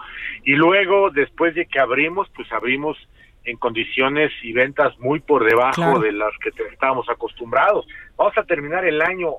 [0.45, 2.99] y luego, después de que abrimos, pues abrimos
[3.45, 7.87] en condiciones y ventas muy por debajo de las que estábamos acostumbrados.
[8.17, 9.37] Vamos a terminar el año,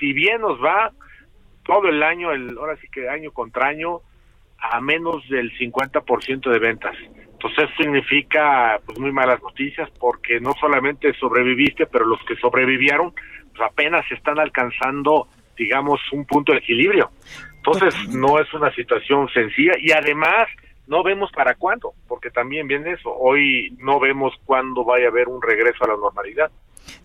[0.00, 0.92] si bien nos va,
[1.64, 4.00] todo el año, el, ahora sí que año contra año,
[4.58, 6.96] a menos del 50% de ventas.
[7.42, 13.12] Entonces eso significa pues muy malas noticias porque no solamente sobreviviste, pero los que sobrevivieron
[13.12, 15.26] pues apenas están alcanzando,
[15.56, 17.10] digamos, un punto de equilibrio.
[17.56, 20.48] Entonces no es una situación sencilla y además
[20.86, 23.12] no vemos para cuándo, porque también viene eso.
[23.12, 26.50] Hoy no vemos cuándo vaya a haber un regreso a la normalidad.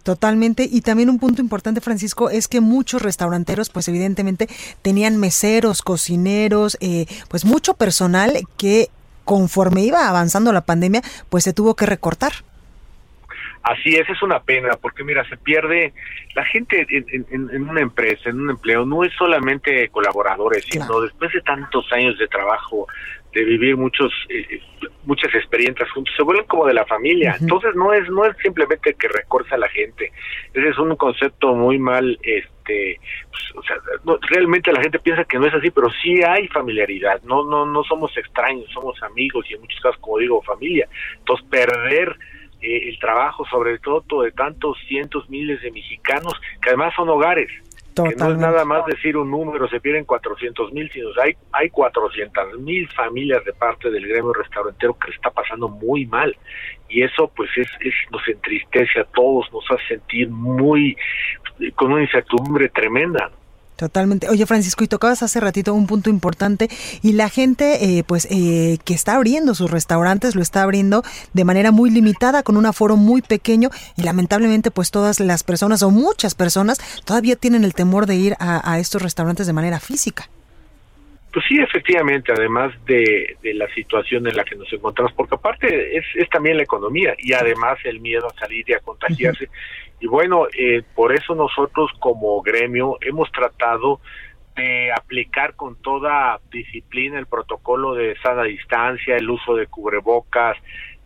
[0.04, 0.68] Totalmente.
[0.70, 4.48] Y también un punto importante, Francisco, es que muchos restauranteros, pues evidentemente
[4.82, 8.90] tenían meseros, cocineros, eh, pues mucho personal que
[9.28, 12.32] conforme iba avanzando la pandemia, pues se tuvo que recortar.
[13.62, 15.94] Así es, es una pena, porque mira, se pierde
[16.34, 21.42] la gente en, una empresa, en un empleo, no es solamente colaboradores, sino después de
[21.42, 22.88] tantos años de trabajo,
[23.38, 24.60] de vivir muchos eh,
[25.06, 27.36] muchas experiencias juntos, se vuelven como de la familia.
[27.40, 30.12] Entonces no es no es simplemente que recorza a la gente.
[30.54, 33.78] Ese es un concepto muy mal este pues, o sea,
[34.30, 37.22] realmente la gente piensa que no es así, pero sí hay familiaridad.
[37.24, 40.88] No no no somos extraños, somos amigos y en muchos casos como digo familia.
[41.20, 42.16] Entonces perder
[42.62, 47.52] eh, el trabajo, sobre todo de tantos cientos, miles de mexicanos, que además son hogares.
[48.04, 51.70] Que no es nada más decir un número, se pierden 400 mil, sino hay, hay
[51.70, 56.36] 400 mil familias de parte del gremio restaurantero que le está pasando muy mal.
[56.90, 60.96] Y eso pues es, es nos entristece a todos, nos hace sentir muy,
[61.76, 63.32] con una incertidumbre tremenda.
[63.78, 64.28] Totalmente.
[64.28, 66.68] Oye, Francisco, y tocabas hace ratito un punto importante
[67.04, 71.04] y la gente, eh, pues, eh, que está abriendo sus restaurantes, lo está abriendo
[71.34, 75.84] de manera muy limitada, con un aforo muy pequeño y lamentablemente, pues, todas las personas
[75.84, 80.28] o muchas personas todavía tienen el temor de ir a, estos restaurantes de manera física.
[81.32, 86.06] Pues sí, efectivamente, además de, la situación en la que nos encontramos, porque aparte es,
[86.16, 89.50] es también la economía y además el miedo a salir y a contagiarse.
[90.00, 94.00] Y bueno, eh, por eso nosotros como gremio hemos tratado
[94.56, 100.58] de aplicar con toda disciplina el protocolo de sana distancia, el uso de cubrebocas,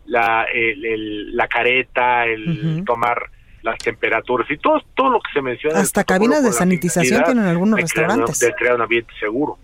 [0.06, 3.30] la, la careta, el tomar
[3.62, 5.78] las temperaturas y todo, todo lo que se menciona.
[5.78, 8.40] Hasta cabinas de sanitización tienen algunos restaurantes.
[8.40, 9.58] de crear un ambiente seguro.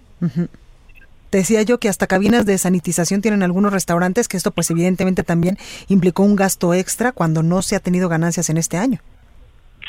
[1.30, 5.58] Decía yo que hasta cabinas de sanitización tienen algunos restaurantes, que esto pues evidentemente también
[5.88, 9.00] implicó un gasto extra cuando no se ha tenido ganancias en este año.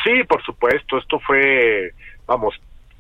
[0.04, 1.94] Sí, por supuesto, esto fue,
[2.26, 2.60] vamos,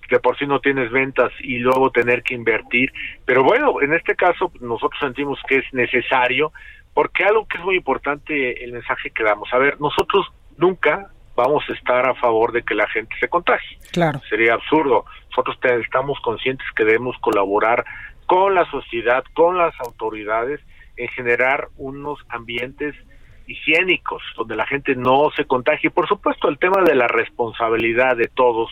[0.10, 2.92] de por sí no tienes ventas y luego tener que invertir.
[3.26, 6.52] Pero bueno, en este caso nosotros sentimos que es necesario
[6.94, 9.54] porque algo que es muy importante el mensaje que damos.
[9.54, 10.28] A ver, nosotros
[10.58, 13.78] nunca vamos a estar a favor de que la gente se contagie.
[13.92, 14.20] Claro.
[14.28, 15.06] Sería absurdo.
[15.30, 17.86] Nosotros estamos conscientes que debemos colaborar
[18.26, 20.60] con la sociedad, con las autoridades
[20.98, 22.94] en generar unos ambientes
[23.50, 25.90] higiénicos, donde la gente no se contagie.
[25.90, 28.70] Por supuesto, el tema de la responsabilidad de todos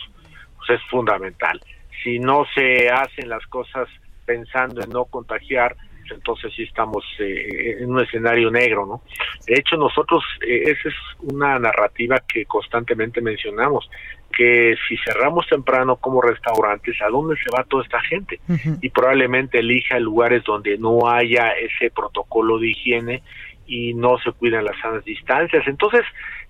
[0.56, 1.60] pues, es fundamental.
[2.02, 3.88] Si no se hacen las cosas
[4.24, 5.74] pensando en no contagiar,
[6.08, 9.02] pues, entonces sí estamos eh, en un escenario negro, ¿no?
[9.46, 13.90] De hecho, nosotros, eh, esa es una narrativa que constantemente mencionamos,
[14.28, 18.38] porque si cerramos temprano como restaurantes, ¿a dónde se va toda esta gente?
[18.80, 23.22] Y probablemente elija lugares donde no haya ese protocolo de higiene
[23.68, 25.62] y no se cuidan las sanas distancias.
[25.68, 26.02] Entonces,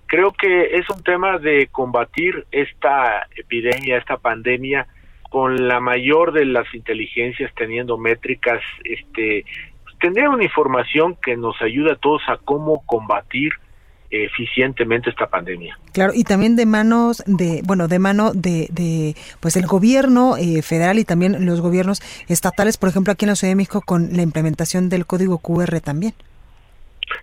[0.07, 4.87] creo que es un tema de combatir esta epidemia, esta pandemia
[5.29, 9.45] con la mayor de las inteligencias, teniendo métricas, este,
[9.99, 13.51] tener una información que nos ayude a todos a cómo combatir
[14.09, 15.77] eficientemente esta pandemia.
[15.93, 20.63] Claro, y también de manos de, bueno, de mano de, de pues el gobierno eh,
[20.63, 24.09] federal y también los gobiernos estatales, por ejemplo, aquí en la Ciudad de México con
[24.13, 26.13] la implementación del código QR también.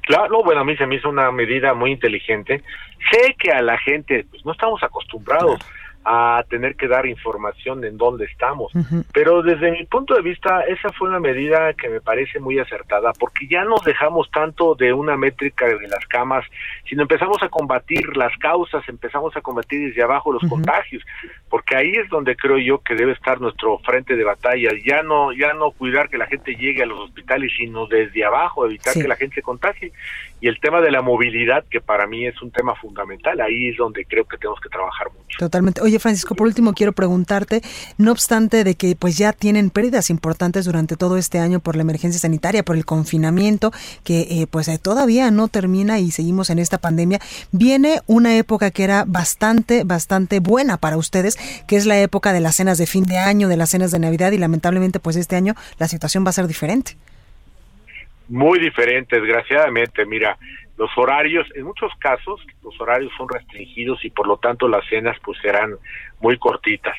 [0.02, 2.62] Claro, bueno, a mí se me hizo una medida muy inteligente.
[3.10, 5.60] Sé que a la gente, pues no estamos acostumbrados
[6.08, 8.70] a tener que dar información en dónde estamos.
[9.12, 13.12] Pero desde mi punto de vista, esa fue una medida que me parece muy acertada,
[13.18, 16.44] porque ya nos dejamos tanto de una métrica de las camas,
[16.88, 21.02] sino empezamos a combatir las causas, empezamos a combatir desde abajo los contagios,
[21.50, 25.32] porque ahí es donde creo yo que debe estar nuestro frente de batalla, ya no
[25.32, 29.08] ya no cuidar que la gente llegue a los hospitales, sino desde abajo evitar que
[29.08, 29.92] la gente se contagie.
[30.40, 33.76] Y el tema de la movilidad, que para mí es un tema fundamental, ahí es
[33.78, 35.38] donde creo que tenemos que trabajar mucho.
[35.38, 35.80] Totalmente.
[35.80, 37.62] Oye, Francisco, por último quiero preguntarte,
[37.96, 41.82] no obstante de que pues ya tienen pérdidas importantes durante todo este año por la
[41.82, 43.72] emergencia sanitaria, por el confinamiento,
[44.04, 47.18] que eh, pues eh, todavía no termina y seguimos en esta pandemia,
[47.50, 52.40] viene una época que era bastante, bastante buena para ustedes, que es la época de
[52.40, 55.36] las cenas de fin de año, de las cenas de Navidad y lamentablemente pues este
[55.36, 56.96] año la situación va a ser diferente.
[58.28, 60.04] Muy diferente, desgraciadamente.
[60.04, 60.36] Mira,
[60.76, 65.16] los horarios, en muchos casos, los horarios son restringidos y por lo tanto las cenas
[65.24, 65.74] pues serán
[66.20, 66.96] muy cortitas.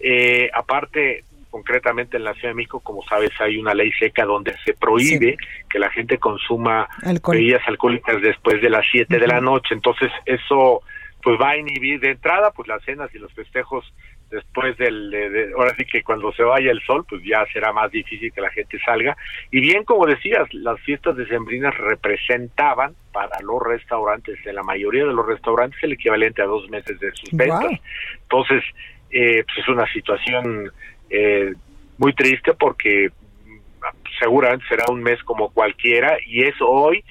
[0.00, 4.54] Eh, aparte, concretamente en la Ciudad de México, como sabes, hay una ley seca donde
[4.64, 5.36] se prohíbe
[5.70, 6.88] que la gente consuma
[7.30, 9.72] bebidas alcohólicas después de las 7 de la noche.
[9.72, 10.82] Entonces, eso
[11.22, 13.90] pues va a inhibir de entrada pues las cenas y los festejos
[14.30, 17.90] después del, de, ahora sí que cuando se vaya el sol, pues ya será más
[17.90, 19.16] difícil que la gente salga.
[19.50, 25.12] Y bien, como decías, las fiestas decembrinas representaban para los restaurantes, de la mayoría de
[25.12, 27.80] los restaurantes, el equivalente a dos meses de sus ventas.
[28.22, 28.62] Entonces,
[29.10, 30.72] eh, pues es una situación
[31.10, 31.52] eh,
[31.98, 33.10] muy triste porque
[33.46, 37.04] mm, seguramente será un mes como cualquiera y es hoy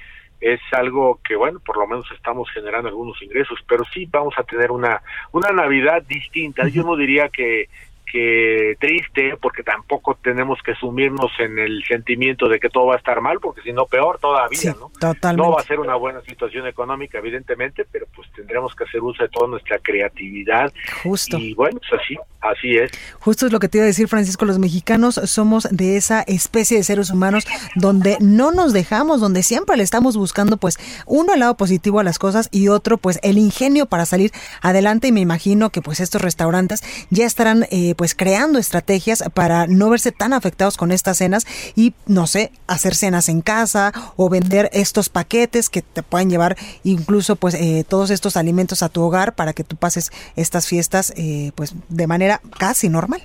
[0.44, 4.42] es algo que bueno por lo menos estamos generando algunos ingresos pero sí vamos a
[4.44, 5.00] tener una
[5.32, 6.68] una navidad distinta.
[6.68, 7.70] Yo no diría que
[8.14, 12.98] que triste porque tampoco tenemos que sumirnos en el sentimiento de que todo va a
[12.98, 16.64] estar mal porque si no peor todavía no no va a ser una buena situación
[16.68, 20.72] económica evidentemente pero pues tendremos que hacer uso de toda nuestra creatividad.
[21.02, 21.36] Justo.
[21.38, 22.92] Y bueno pues así así es.
[23.18, 24.44] Justo es lo que te iba a decir Francisco.
[24.44, 27.44] Los mexicanos somos de esa especie de seres humanos
[27.74, 32.04] donde no nos dejamos donde siempre le estamos buscando pues uno el lado positivo a
[32.04, 35.08] las cosas y otro pues el ingenio para salir adelante.
[35.08, 39.88] Y me imagino que pues estos restaurantes ya estarán eh, pues creando estrategias para no
[39.88, 44.68] verse tan afectados con estas cenas y no sé, hacer cenas en casa o vender
[44.72, 49.34] estos paquetes que te pueden llevar incluso pues eh, todos estos alimentos a tu hogar
[49.34, 53.22] para que tú pases estas fiestas eh, pues de manera casi normal.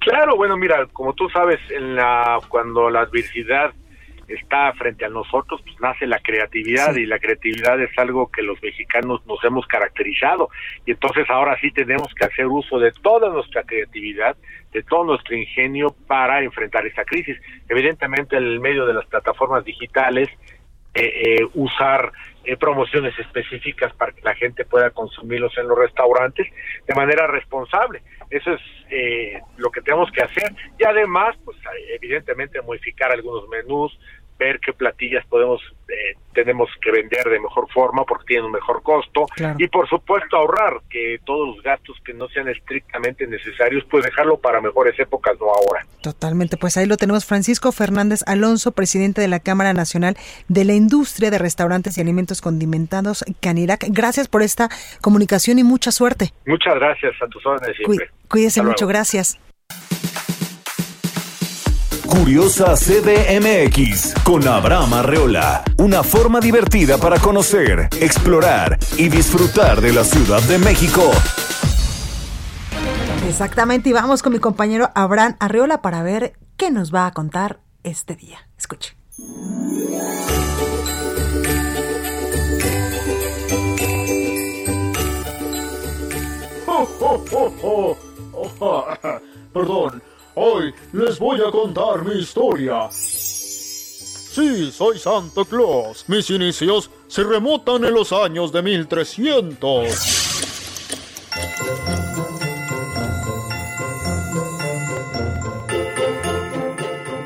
[0.00, 3.72] Claro, bueno, mira, como tú sabes, en la cuando la adversidad
[4.28, 8.62] está frente a nosotros, pues nace la creatividad y la creatividad es algo que los
[8.62, 10.50] mexicanos nos hemos caracterizado
[10.84, 14.36] y entonces ahora sí tenemos que hacer uso de toda nuestra creatividad,
[14.72, 17.38] de todo nuestro ingenio para enfrentar esta crisis.
[17.68, 20.28] Evidentemente en el medio de las plataformas digitales,
[20.94, 22.10] eh, eh, usar
[22.44, 26.48] eh, promociones específicas para que la gente pueda consumirlos en los restaurantes
[26.88, 28.02] de manera responsable.
[28.30, 28.60] Eso es
[29.58, 31.56] lo que tenemos que hacer y además, pues
[31.94, 33.96] evidentemente modificar algunos menús,
[34.38, 38.82] ver qué platillas podemos eh, tenemos que vender de mejor forma porque tienen un mejor
[38.82, 39.26] costo.
[39.58, 44.38] Y por supuesto ahorrar que todos los gastos que no sean estrictamente necesarios pues dejarlo
[44.38, 45.86] para mejores épocas no ahora.
[46.02, 46.56] Totalmente.
[46.56, 47.24] Pues ahí lo tenemos.
[47.24, 50.16] Francisco Fernández Alonso presidente de la Cámara Nacional
[50.48, 53.86] de la Industria de Restaurantes y Alimentos Condimentados Canirac.
[53.88, 54.68] Gracias por esta
[55.00, 56.32] comunicación y mucha suerte.
[56.46, 58.10] Muchas gracias a tus órdenes siempre.
[58.28, 58.86] Cuídese mucho.
[58.86, 59.40] gracias
[62.08, 65.62] Curiosa CDMX con Abraham Arreola.
[65.76, 71.02] Una forma divertida para conocer, explorar y disfrutar de la Ciudad de México.
[73.28, 77.60] Exactamente, y vamos con mi compañero Abraham Arreola para ver qué nos va a contar
[77.82, 78.48] este día.
[78.56, 78.96] Escuche.
[89.52, 90.02] Perdón,
[90.40, 92.88] Hoy les voy a contar mi historia.
[92.92, 96.04] Sí, soy Santa Claus.
[96.06, 99.88] Mis inicios se remontan en los años de 1300.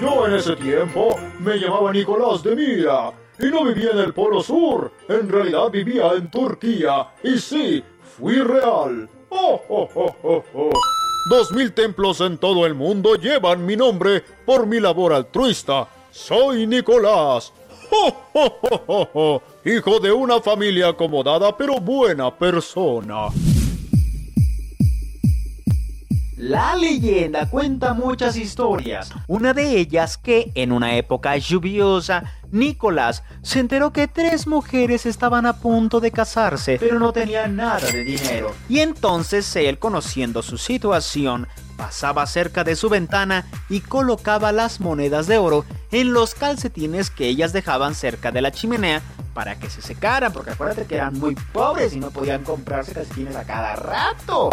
[0.00, 4.42] Yo en ese tiempo me llamaba Nicolás de Mira y no vivía en el Polo
[4.42, 4.90] Sur.
[5.06, 7.08] En realidad vivía en Turquía.
[7.22, 7.84] Y sí,
[8.16, 9.06] fui real.
[9.28, 11.01] ¡Oh, oh, oh, oh, oh!
[11.24, 15.88] Dos mil templos en todo el mundo llevan mi nombre por mi labor altruista.
[16.10, 17.52] Soy Nicolás.
[18.34, 19.40] ¡Oh!
[19.64, 23.28] Hijo de una familia acomodada pero buena persona.
[26.42, 29.12] La leyenda cuenta muchas historias.
[29.28, 35.46] Una de ellas que en una época lluviosa, Nicolás se enteró que tres mujeres estaban
[35.46, 38.52] a punto de casarse, pero no tenían nada de dinero.
[38.68, 41.46] Y entonces él, conociendo su situación,
[41.82, 47.26] pasaba cerca de su ventana y colocaba las monedas de oro en los calcetines que
[47.26, 49.02] ellas dejaban cerca de la chimenea
[49.34, 53.34] para que se secaran, porque acuérdate que eran muy pobres y no podían comprarse calcetines
[53.34, 54.50] a cada rato.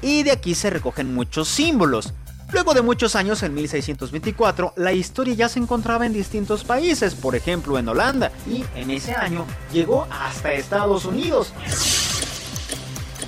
[0.00, 2.14] y de aquí se recogen muchos símbolos.
[2.52, 7.34] Luego de muchos años, en 1624, la historia ya se encontraba en distintos países, por
[7.34, 11.52] ejemplo en Holanda, y en ese año llegó hasta Estados Unidos.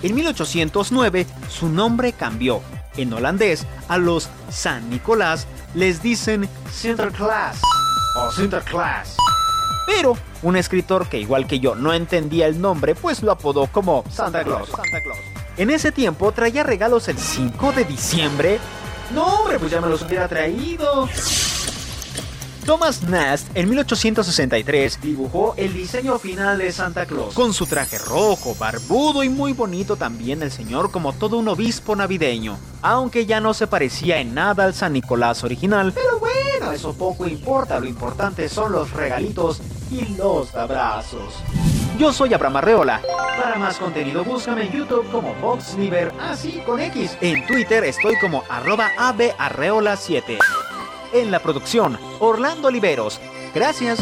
[0.02, 2.62] En 1809, su nombre cambió.
[2.96, 7.60] En holandés, a los San Nicolás les dicen Sinterklaas
[8.16, 9.16] o Sinterklaas.
[9.86, 14.04] Pero un escritor que igual que yo no entendía el nombre, pues lo apodó como
[14.10, 14.70] Santa Claus.
[15.56, 18.58] En ese tiempo traía regalos el 5 de diciembre.
[19.14, 21.08] No, hombre, pues ya me los hubiera traído.
[22.64, 28.54] Thomas Nast en 1863 dibujó el diseño final de Santa Claus, con su traje rojo,
[28.58, 33.54] barbudo y muy bonito también el señor como todo un obispo navideño, aunque ya no
[33.54, 38.48] se parecía en nada al San Nicolás original, pero bueno, eso poco importa, lo importante
[38.48, 41.34] son los regalitos y los abrazos.
[41.98, 43.02] Yo soy Abraham Arreola.
[43.42, 47.16] Para más contenido búscame en YouTube como VoxLiber, así con X.
[47.20, 50.38] En Twitter estoy como arroba abarreola7.
[51.12, 53.20] En la producción, Orlando Oliveros.
[53.54, 53.98] Gracias.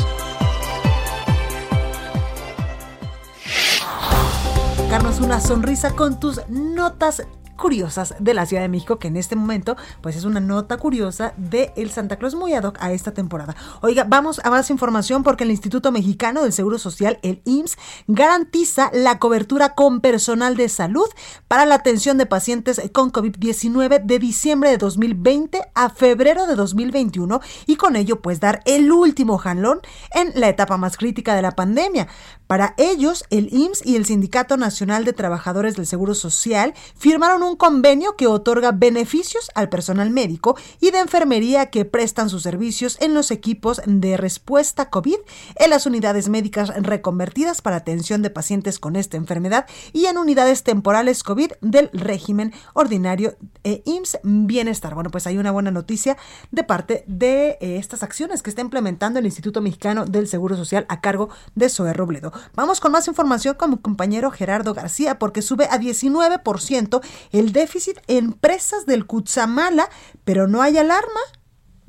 [4.77, 7.27] Sacarnos una sonrisa con tus notas
[7.59, 11.35] curiosas de la Ciudad de México, que en este momento pues es una nota curiosa
[11.37, 13.55] de el Santa Claus muy ad hoc a esta temporada.
[13.83, 18.91] Oiga, vamos a más información porque el Instituto Mexicano del Seguro Social, el IMSS, garantiza
[18.95, 21.09] la cobertura con personal de salud
[21.49, 27.41] para la atención de pacientes con COVID-19 de diciembre de 2020 a febrero de 2021
[27.67, 29.81] y con ello pues dar el último jalón
[30.13, 32.07] en la etapa más crítica de la pandemia.
[32.49, 37.57] Para ellos, el IMSS y el Sindicato Nacional de Trabajadores del Seguro Social firmaron un
[37.57, 43.13] convenio que otorga beneficios al personal médico y de enfermería que prestan sus servicios en
[43.13, 45.19] los equipos de respuesta COVID,
[45.57, 50.63] en las unidades médicas reconvertidas para atención de pacientes con esta enfermedad y en unidades
[50.63, 54.95] temporales COVID del régimen ordinario e IMSS Bienestar.
[54.95, 56.17] Bueno, pues hay una buena noticia
[56.51, 60.87] de parte de eh, estas acciones que está implementando el Instituto Mexicano del Seguro Social
[60.89, 62.33] a cargo de Zoe Robledo.
[62.55, 67.01] Vamos con más información con mi compañero Gerardo García, porque sube a 19%
[67.33, 69.89] el déficit en empresas del Cutzamala,
[70.25, 71.21] pero no hay alarma.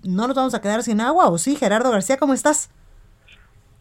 [0.04, 1.56] ¿No nos vamos a quedar sin agua o sí?
[1.56, 2.72] Gerardo García, ¿cómo estás?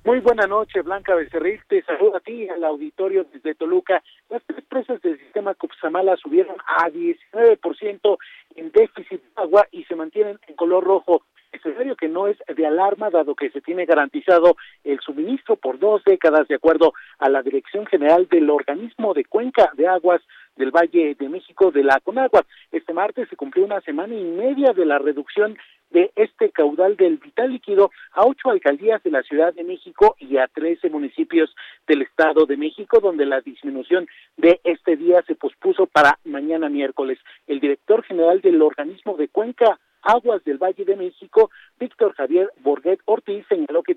[0.04, 1.60] Muy buena noche, Blanca Becerril.
[1.68, 4.02] Te saludo a ti, al auditorio desde Toluca.
[4.30, 8.18] Las tres presas del sistema Cutzamala subieron a 19%
[8.56, 11.22] en déficit de agua y se mantienen en color rojo
[11.58, 16.02] escenario que no es de alarma, dado que se tiene garantizado el suministro por dos
[16.04, 20.22] décadas, de acuerdo a la Dirección General del Organismo de Cuenca de Aguas
[20.56, 22.44] del Valle de México de la Conagua.
[22.72, 25.56] Este martes se cumplió una semana y media de la reducción
[25.90, 30.36] de este caudal del vital líquido a ocho alcaldías de la Ciudad de México y
[30.36, 31.54] a trece municipios
[31.86, 34.06] del Estado de México, donde la disminución
[34.36, 37.18] de este día se pospuso para mañana miércoles.
[37.46, 43.00] El director general del organismo de Cuenca Aguas del Valle de México, Víctor Javier Borguet
[43.04, 43.94] Ortiz señaló que,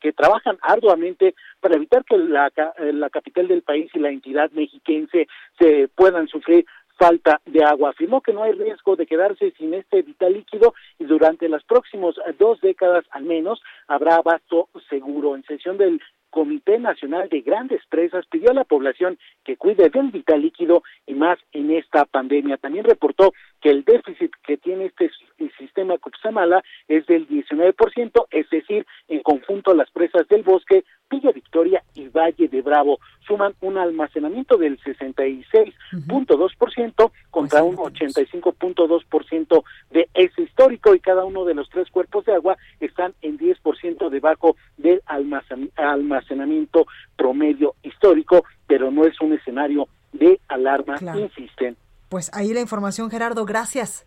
[0.00, 5.28] que trabajan arduamente para evitar que la, la capital del país y la entidad mexiquense
[5.58, 6.64] se puedan sufrir
[7.00, 7.90] falta de agua.
[7.90, 12.14] Afirmó que no hay riesgo de quedarse sin este vital líquido y durante las próximas
[12.38, 15.34] dos décadas al menos habrá abasto seguro.
[15.34, 20.10] En sesión del Comité Nacional de Grandes Presas pidió a la población que cuide del
[20.10, 22.56] vital líquido y más en esta pandemia.
[22.56, 25.10] También reportó que el déficit que tiene este
[25.58, 31.82] sistema Cupsamala es del 19%, es decir, en conjunto las presas del bosque, Villa Victoria
[31.94, 32.98] y Valle de Bravo.
[33.26, 41.54] Suman un almacenamiento del 66.2% contra un 85.2% de ese histórico y cada uno de
[41.54, 46.86] los tres cuerpos de agua están en 10% debajo del almacenamiento
[47.16, 51.76] promedio histórico, pero no es un escenario de alarma insisten.
[52.10, 54.04] Pues ahí la información, Gerardo, gracias.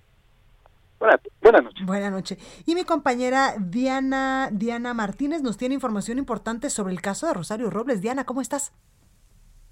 [0.99, 1.85] Buenas noches.
[1.85, 2.63] Buenas noches.
[2.65, 7.69] Y mi compañera Diana, Diana Martínez nos tiene información importante sobre el caso de Rosario
[7.69, 8.01] Robles.
[8.01, 8.73] Diana, ¿cómo estás?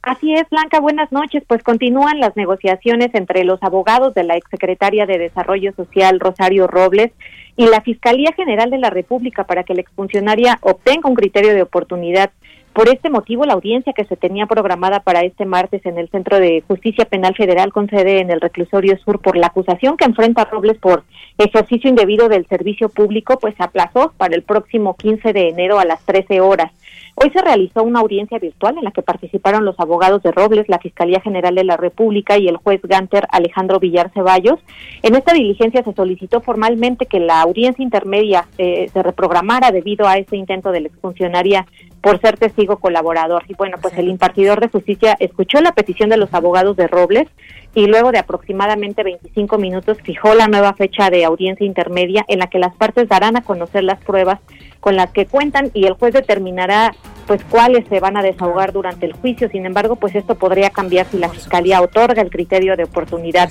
[0.01, 1.43] Así es, Blanca, buenas noches.
[1.45, 7.11] Pues continúan las negociaciones entre los abogados de la exsecretaria de Desarrollo Social, Rosario Robles,
[7.57, 11.63] y la Fiscalía General de la República para que la exfuncionaria obtenga un criterio de
[11.63, 12.31] oportunidad
[12.73, 16.39] por este motivo, la audiencia que se tenía programada para este martes en el Centro
[16.39, 20.45] de Justicia Penal Federal con sede en el Reclusorio Sur por la acusación que enfrenta
[20.45, 21.03] Robles por
[21.37, 25.85] ejercicio indebido del servicio público, pues se aplazó para el próximo 15 de enero a
[25.85, 26.71] las 13 horas.
[27.15, 30.79] Hoy se realizó una audiencia virtual en la que participaron los abogados de Robles, la
[30.79, 34.59] Fiscalía General de la República y el juez Ganter Alejandro Villar Ceballos.
[35.03, 40.17] En esta diligencia se solicitó formalmente que la audiencia intermedia eh, se reprogramara debido a
[40.17, 41.65] ese intento de la exfuncionaria
[42.01, 43.43] por ser testigo colaborador.
[43.47, 47.27] Y bueno, pues el impartidor de justicia escuchó la petición de los abogados de Robles
[47.73, 52.47] y luego de aproximadamente 25 minutos fijó la nueva fecha de audiencia intermedia en la
[52.47, 54.39] que las partes darán a conocer las pruebas
[54.79, 56.93] con las que cuentan y el juez determinará
[57.27, 59.47] pues cuáles se van a desahogar durante el juicio.
[59.49, 63.49] Sin embargo, pues esto podría cambiar si la fiscalía otorga el criterio de oportunidad.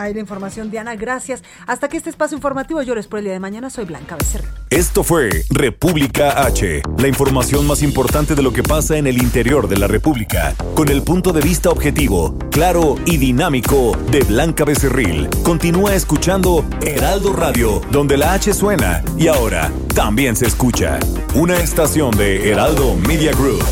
[0.00, 1.42] Ahí la información, Diana, gracias.
[1.66, 4.48] Hasta que este espacio informativo, yo les por el día de mañana, soy Blanca Becerra.
[4.70, 9.68] Esto fue República H, la información más importante de lo que pasa en el interior
[9.68, 15.28] de la República, con el punto de vista objetivo, claro y dinámico de Blanca Becerril.
[15.42, 20.98] Continúa escuchando Heraldo Radio, donde la H suena y ahora también se escucha.
[21.34, 23.62] Una estación de Heraldo Media Group.